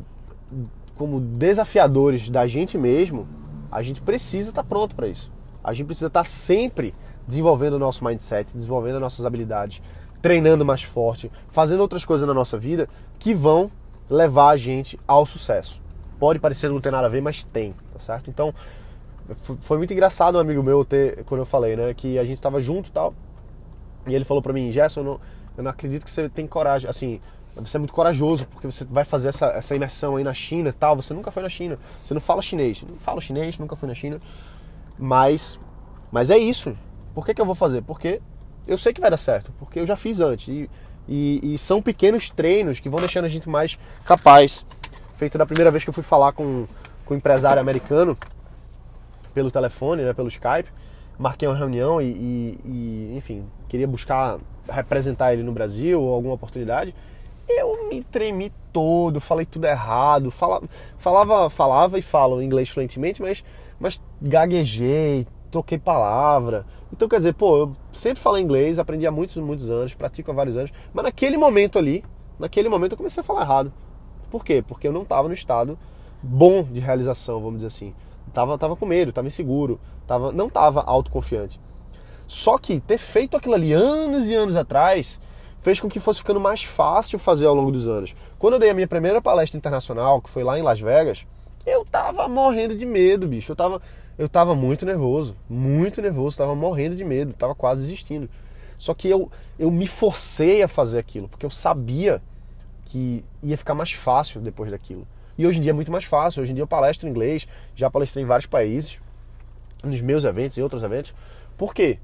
como 0.97 1.21
desafiadores 1.21 2.31
da 2.31 2.47
gente 2.47 2.79
mesmo, 2.79 3.29
a 3.71 3.83
gente 3.83 4.01
precisa 4.01 4.49
estar 4.49 4.63
tá 4.63 4.69
pronto 4.69 4.97
para 4.97 5.09
isso. 5.09 5.31
A 5.63 5.75
gente 5.75 5.87
precisa 5.89 6.07
estar 6.07 6.21
tá 6.21 6.25
sempre 6.25 6.95
desenvolvendo 7.27 7.75
o 7.75 7.79
nosso 7.79 8.03
mindset, 8.03 8.55
desenvolvendo 8.55 8.95
as 8.95 9.01
nossas 9.03 9.27
habilidades, 9.27 9.83
treinando 10.23 10.65
mais 10.65 10.83
forte, 10.83 11.31
fazendo 11.49 11.81
outras 11.81 12.05
coisas 12.05 12.27
na 12.27 12.33
nossa 12.33 12.57
vida 12.57 12.89
que 13.19 13.35
vão 13.35 13.71
levar 14.09 14.51
a 14.51 14.57
gente 14.57 14.99
ao 15.07 15.27
sucesso. 15.27 15.83
Pode 16.19 16.39
parecer 16.39 16.71
não 16.71 16.81
ter 16.81 16.91
nada 16.91 17.07
a 17.07 17.11
ver, 17.11 17.21
mas 17.21 17.45
tem, 17.45 17.75
tá 17.93 17.99
certo? 17.99 18.31
Então, 18.31 18.53
foi 19.63 19.77
muito 19.77 19.93
engraçado 19.93 20.37
um 20.37 20.41
amigo 20.41 20.63
meu 20.63 20.85
ter, 20.85 21.25
quando 21.25 21.41
eu 21.41 21.47
falei, 21.47 21.77
né, 21.77 21.93
que 21.95 22.19
a 22.19 22.25
gente 22.25 22.41
tava 22.41 22.61
junto 22.61 22.89
e 22.89 22.93
tal, 22.93 23.15
e 24.07 24.15
ele 24.15 24.25
falou 24.25 24.43
para 24.43 24.53
mim, 24.53 24.71
Gerson, 24.71 25.01
eu 25.01 25.05
não, 25.05 25.21
eu 25.57 25.65
não 25.65 25.71
acredito 25.71 26.05
que 26.05 26.11
você 26.11 26.29
tem 26.29 26.47
coragem, 26.47 26.89
assim, 26.89 27.21
você 27.63 27.77
é 27.77 27.81
muito 27.81 27.93
corajoso, 27.93 28.47
porque 28.49 28.67
você 28.67 28.85
vai 28.85 29.05
fazer 29.05 29.29
essa, 29.29 29.47
essa 29.47 29.75
imersão 29.75 30.17
aí 30.17 30.25
na 30.25 30.35
China 30.35 30.69
e 30.69 30.73
tal. 30.73 30.95
Você 30.97 31.15
nunca 31.15 31.31
foi 31.31 31.43
na 31.43 31.49
China. 31.49 31.79
Você 32.05 32.13
não 32.13 32.21
fala 32.21 32.43
chinês. 32.43 32.83
Não 32.87 32.97
falo 32.97 33.21
chinês, 33.21 33.59
nunca 33.59 33.75
fui 33.75 33.89
na 33.89 33.95
China. 33.95 34.21
Mas, 34.99 35.59
mas 36.13 36.31
é 36.31 36.37
isso. 36.37 36.77
Por 37.15 37.25
que, 37.25 37.33
que 37.33 37.41
eu 37.41 37.47
vou 37.47 37.55
fazer? 37.55 37.83
Porque 37.83 38.21
eu 38.67 38.77
sei 38.77 38.93
que 38.93 39.01
vai 39.01 39.11
dar 39.11 39.17
certo. 39.17 39.53
Porque 39.59 39.81
eu 39.81 39.87
já 39.87 39.97
fiz 39.97 40.21
antes. 40.21 40.49
E, 40.49 40.69
e, 41.09 41.55
e 41.55 41.59
são 41.59 41.81
pequenos 41.81 42.31
treinos 42.31 42.81
que 42.81 42.89
vão 42.89 43.01
deixando 43.01 43.25
a 43.25 43.29
gente 43.29 43.49
mais 43.49 43.79
capaz. 44.05 44.67
Feito 45.17 45.39
da 45.39 45.47
primeira 45.47 45.71
vez 45.71 45.85
que 45.85 45.91
eu 45.91 45.95
fui 45.95 46.03
falar 46.03 46.33
com, 46.33 46.67
com 47.05 47.15
um 47.15 47.17
empresário 47.17 47.61
americano 47.61 48.17
pelo 49.33 49.51
telefone, 49.51 50.03
né, 50.03 50.13
pelo 50.13 50.29
Skype. 50.29 50.71
Marquei 51.19 51.49
uma 51.49 51.57
reunião 51.57 52.01
e, 52.01 52.05
e, 52.05 52.61
e 52.65 53.17
enfim, 53.17 53.45
queria 53.69 53.87
buscar 53.87 54.39
representar 54.69 55.33
ele 55.33 55.43
no 55.43 55.53
Brasil 55.53 56.01
ou 56.01 56.13
alguma 56.13 56.35
oportunidade. 56.35 56.95
Eu 57.49 57.89
me 57.89 58.03
tremi 58.03 58.53
todo, 58.73 59.21
falei 59.21 59.47
tudo 59.47 59.67
errado, 59.67 60.31
falava, 60.31 60.69
falava, 60.99 61.49
falava 61.49 61.99
e 61.99 62.03
falo 62.03 62.43
inglês 62.43 62.69
fluentemente, 62.69 63.23
mas, 63.23 63.45
mas 63.79 64.03
gaguejei, 64.21 65.27
troquei 65.51 65.79
palavra. 65.79 66.67
Então 66.93 67.09
quer 67.09 67.19
dizer, 67.19 67.35
pô, 67.35 67.57
eu 67.57 67.73
sempre 67.93 68.23
falei 68.23 68.43
inglês, 68.43 68.79
aprendi 68.79 69.07
há 69.07 69.11
muitos, 69.11 69.37
muitos 69.37 69.71
anos, 69.71 69.95
pratico 69.95 70.31
há 70.31 70.35
vários 70.35 70.57
anos, 70.57 70.73
mas 70.95 71.05
naquele 71.05 71.37
momento 71.37 71.79
ali, 71.79 72.05
naquele 72.39 72.69
momento 72.69 72.93
eu 72.93 72.97
comecei 72.97 73.21
a 73.21 73.25
falar 73.25 73.43
errado. 73.43 73.73
Por 74.31 74.45
quê? 74.45 74.63
Porque 74.67 74.87
eu 74.87 74.93
não 74.93 75.03
estava 75.03 75.29
no 75.29 75.35
estado 75.35 75.79
bom 76.23 76.63
de 76.63 76.81
realização, 76.81 77.41
vamos 77.41 77.57
dizer 77.57 77.69
assim. 77.69 77.95
Tava, 78.33 78.59
tava 78.59 78.77
com 78.77 78.87
medo, 78.87 79.13
tava 79.13 79.27
inseguro, 79.27 79.81
tava, 80.07 80.33
não 80.33 80.49
tava 80.49 80.83
autoconfiante. 80.83 81.61
Só 82.27 82.59
que 82.59 82.81
ter 82.81 82.99
feito 82.99 83.37
aquilo 83.37 83.55
ali 83.55 83.73
anos 83.73 84.29
e 84.29 84.35
anos 84.35 84.57
atrás 84.57 85.21
fez 85.61 85.81
com 85.81 85.89
que 85.89 86.01
fosse 86.01 86.21
ficando 86.21 86.41
mais 86.41 86.63
fácil 86.63 87.19
fazer 87.19 87.47
ao 87.47 87.55
longo 87.55 87.71
dos 87.71 87.89
anos. 87.89 88.15
Quando 88.39 88.55
eu 88.55 88.61
dei 88.61 88.71
a 88.71 88.75
minha 88.75 88.87
primeira 88.87 89.23
palestra 89.23 89.57
internacional, 89.57 90.21
que 90.21 90.31
foi 90.31 90.45
lá 90.45 90.59
em 90.59 90.63
Las 90.63 90.81
Vegas, 90.81 91.27
tava 91.97 92.29
morrendo 92.29 92.77
de 92.77 92.85
medo, 92.85 93.27
bicho. 93.27 93.53
Eu 93.53 93.57
tava, 93.57 93.81
eu 94.19 94.29
tava 94.29 94.55
muito 94.55 94.85
nervoso, 94.85 95.37
muito 95.49 96.03
nervoso, 96.03 96.37
tava 96.37 96.55
morrendo 96.55 96.95
de 96.95 97.05
medo, 97.05 97.33
tava 97.33 97.55
quase 97.55 97.83
desistindo. 97.83 98.29
Só 98.77 98.93
que 98.93 99.09
eu, 99.09 99.31
eu 99.59 99.71
me 99.71 99.87
forcei 99.87 100.63
a 100.63 100.69
fazer 100.69 100.99
aquilo, 100.99 101.29
porque 101.29 101.47
eu 101.47 101.51
sabia 101.51 102.23
que 102.85 103.25
ia 103.43 103.57
ficar 103.57 103.75
mais 103.75 103.93
fácil 103.93 104.41
depois 104.41 104.71
daquilo. 104.71 105.07
E 105.39 105.47
hoje 105.47 105.59
em 105.59 105.63
dia 105.63 105.71
é 105.71 105.75
muito 105.75 105.91
mais 105.91 106.05
fácil. 106.05 106.43
Hoje 106.43 106.53
em 106.53 106.55
dia 106.55 106.63
eu 106.63 106.67
palestro 106.67 107.07
em 107.07 107.11
inglês, 107.11 107.49
já 107.75 107.91
palestrei 107.91 108.23
em 108.23 108.27
vários 108.27 108.47
países, 108.47 108.99
nos 109.83 110.01
meus 110.01 110.25
eventos 110.25 110.57
e 110.57 110.63
outros 110.63 110.83
eventos. 110.83 111.15
Por 111.57 111.75
quê? 111.75 111.99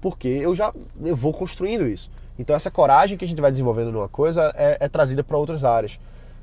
Porque 0.00 0.28
eu 0.28 0.54
já 0.54 0.72
eu 1.02 1.16
vou 1.16 1.32
construindo 1.32 1.86
isso. 1.86 2.10
Então 2.38 2.54
essa 2.54 2.70
coragem 2.70 3.16
que 3.16 3.24
a 3.24 3.28
gente 3.28 3.40
vai 3.40 3.50
desenvolvendo 3.50 3.90
numa 3.90 4.08
coisa 4.08 4.52
é, 4.56 4.76
é 4.80 4.88
trazida 4.88 5.24
para 5.24 5.36
outras 5.36 5.64
áreas. 5.64 5.98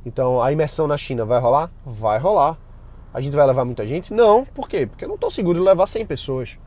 Então 0.06 0.42
a 0.42 0.52
imersão 0.52 0.88
na 0.88 0.98
China 0.98 1.24
vai 1.24 1.40
rolar? 1.40 1.72
Vai 1.86 2.20
rolar. 2.20 2.58
A 3.14 3.22
gente 3.22 3.36
vai 3.36 3.46
levar 3.46 3.64
muita 3.64 3.86
gente? 3.86 4.14
Não. 4.14 4.44
Por 4.44 4.68
quê? 4.68 4.88
Porque 4.88 5.06
eu 5.06 5.08
não 5.08 5.16
estou 5.16 5.30
seguro 5.30 5.60
de 5.60 5.66
levar 5.66 5.86
100 5.86 6.06
pessoas. 6.06 6.58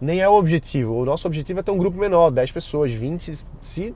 Nem 0.00 0.20
é 0.20 0.28
o 0.28 0.34
objetivo. 0.34 0.94
O 0.94 1.04
nosso 1.04 1.26
objetivo 1.26 1.60
é 1.60 1.62
ter 1.62 1.72
um 1.72 1.78
grupo 1.78 1.98
menor, 1.98 2.30
10 2.30 2.52
pessoas, 2.52 2.92
20. 2.92 3.32
Se, 3.60 3.94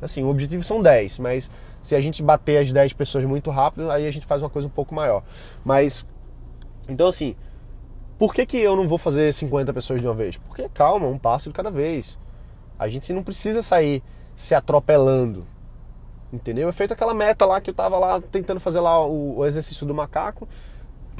assim, 0.00 0.22
o 0.22 0.28
objetivo 0.28 0.62
são 0.62 0.80
10, 0.80 1.18
mas 1.18 1.50
se 1.82 1.94
a 1.94 2.00
gente 2.00 2.22
bater 2.22 2.58
as 2.58 2.72
10 2.72 2.92
pessoas 2.94 3.24
muito 3.24 3.50
rápido, 3.50 3.90
aí 3.90 4.06
a 4.06 4.10
gente 4.10 4.26
faz 4.26 4.42
uma 4.42 4.50
coisa 4.50 4.68
um 4.68 4.70
pouco 4.70 4.94
maior. 4.94 5.22
Mas, 5.64 6.06
então 6.88 7.06
assim, 7.06 7.34
por 8.18 8.34
que, 8.34 8.46
que 8.46 8.58
eu 8.58 8.76
não 8.76 8.86
vou 8.86 8.98
fazer 8.98 9.32
50 9.32 9.72
pessoas 9.72 10.00
de 10.00 10.06
uma 10.06 10.14
vez? 10.14 10.36
Porque 10.36 10.68
calma, 10.68 11.06
um 11.06 11.18
passo 11.18 11.48
de 11.48 11.54
cada 11.54 11.70
vez. 11.70 12.18
A 12.78 12.88
gente 12.88 13.12
não 13.12 13.22
precisa 13.22 13.62
sair 13.62 14.02
se 14.36 14.54
atropelando. 14.54 15.46
Entendeu? 16.32 16.68
É 16.68 16.72
feito 16.72 16.92
aquela 16.92 17.12
meta 17.12 17.44
lá 17.44 17.60
que 17.60 17.70
eu 17.70 17.74
tava 17.74 17.98
lá 17.98 18.20
tentando 18.20 18.60
fazer 18.60 18.80
lá 18.80 19.04
o, 19.04 19.38
o 19.38 19.46
exercício 19.46 19.86
do 19.86 19.94
macaco. 19.94 20.48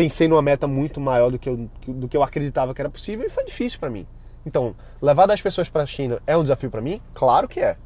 Pensei 0.00 0.26
numa 0.26 0.40
meta 0.40 0.66
muito 0.66 0.98
maior 0.98 1.30
do 1.30 1.38
que, 1.38 1.46
eu, 1.46 1.68
do 1.86 2.08
que 2.08 2.16
eu 2.16 2.22
acreditava 2.22 2.72
que 2.72 2.80
era 2.80 2.88
possível 2.88 3.26
e 3.26 3.28
foi 3.28 3.44
difícil 3.44 3.78
para 3.78 3.90
mim. 3.90 4.06
Então, 4.46 4.74
levar 4.98 5.26
10 5.26 5.42
pessoas 5.42 5.68
para 5.68 5.82
a 5.82 5.86
China 5.86 6.22
é 6.26 6.34
um 6.38 6.42
desafio 6.42 6.70
para 6.70 6.80
mim? 6.80 7.02
Claro 7.12 7.46
que 7.46 7.60
é. 7.60 7.76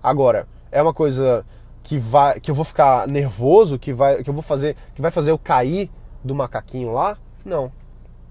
Agora, 0.00 0.46
é 0.70 0.80
uma 0.80 0.94
coisa 0.94 1.44
que 1.82 1.98
vai 1.98 2.38
que 2.38 2.48
eu 2.48 2.54
vou 2.54 2.64
ficar 2.64 3.08
nervoso, 3.08 3.76
que 3.76 3.92
vai 3.92 4.22
que 4.22 4.30
eu 4.30 4.34
vou 4.34 4.40
fazer, 4.40 4.76
que 4.94 5.02
vai 5.02 5.10
fazer 5.10 5.32
eu 5.32 5.38
cair 5.38 5.90
do 6.22 6.32
macaquinho 6.32 6.92
lá? 6.92 7.18
Não. 7.44 7.72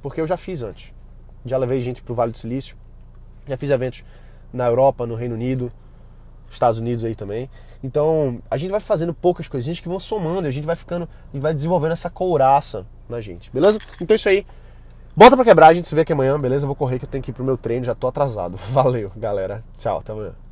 Porque 0.01 0.21
eu 0.21 0.25
já 0.25 0.37
fiz 0.37 0.63
antes. 0.63 0.93
Já 1.45 1.57
levei 1.57 1.81
gente 1.81 2.01
pro 2.01 2.15
Vale 2.15 2.31
do 2.31 2.37
Silício. 2.37 2.77
Já 3.45 3.57
fiz 3.57 3.69
eventos 3.69 4.05
na 4.53 4.67
Europa, 4.67 5.05
no 5.05 5.15
Reino 5.15 5.35
Unido, 5.35 5.69
Estados 6.49 6.79
Unidos 6.79 7.03
aí 7.03 7.13
também. 7.13 7.49
Então, 7.83 8.39
a 8.49 8.57
gente 8.57 8.71
vai 8.71 8.79
fazendo 8.79 9.13
poucas 9.13 9.47
coisinhas 9.47 9.79
que 9.79 9.87
vão 9.87 9.99
somando, 9.99 10.47
a 10.47 10.51
gente 10.51 10.65
vai 10.65 10.75
ficando 10.75 11.07
e 11.33 11.39
vai 11.39 11.53
desenvolvendo 11.53 11.91
essa 11.91 12.09
couraça 12.09 12.85
na 13.07 13.21
gente, 13.21 13.51
beleza? 13.51 13.79
Então 14.01 14.13
é 14.13 14.15
isso 14.15 14.29
aí. 14.29 14.45
Bota 15.15 15.35
pra 15.35 15.45
quebrar, 15.45 15.67
a 15.67 15.73
gente 15.73 15.87
se 15.87 15.95
vê 15.95 16.01
aqui 16.01 16.13
amanhã, 16.13 16.39
beleza? 16.39 16.65
Eu 16.65 16.67
vou 16.67 16.75
correr 16.75 16.99
que 16.99 17.05
eu 17.05 17.09
tenho 17.09 17.23
que 17.23 17.31
ir 17.31 17.33
pro 17.33 17.43
meu 17.43 17.57
treino, 17.57 17.83
já 17.85 17.95
tô 17.95 18.07
atrasado. 18.07 18.57
Valeu, 18.69 19.11
galera. 19.15 19.63
Tchau, 19.77 19.97
até 19.97 20.11
amanhã. 20.11 20.46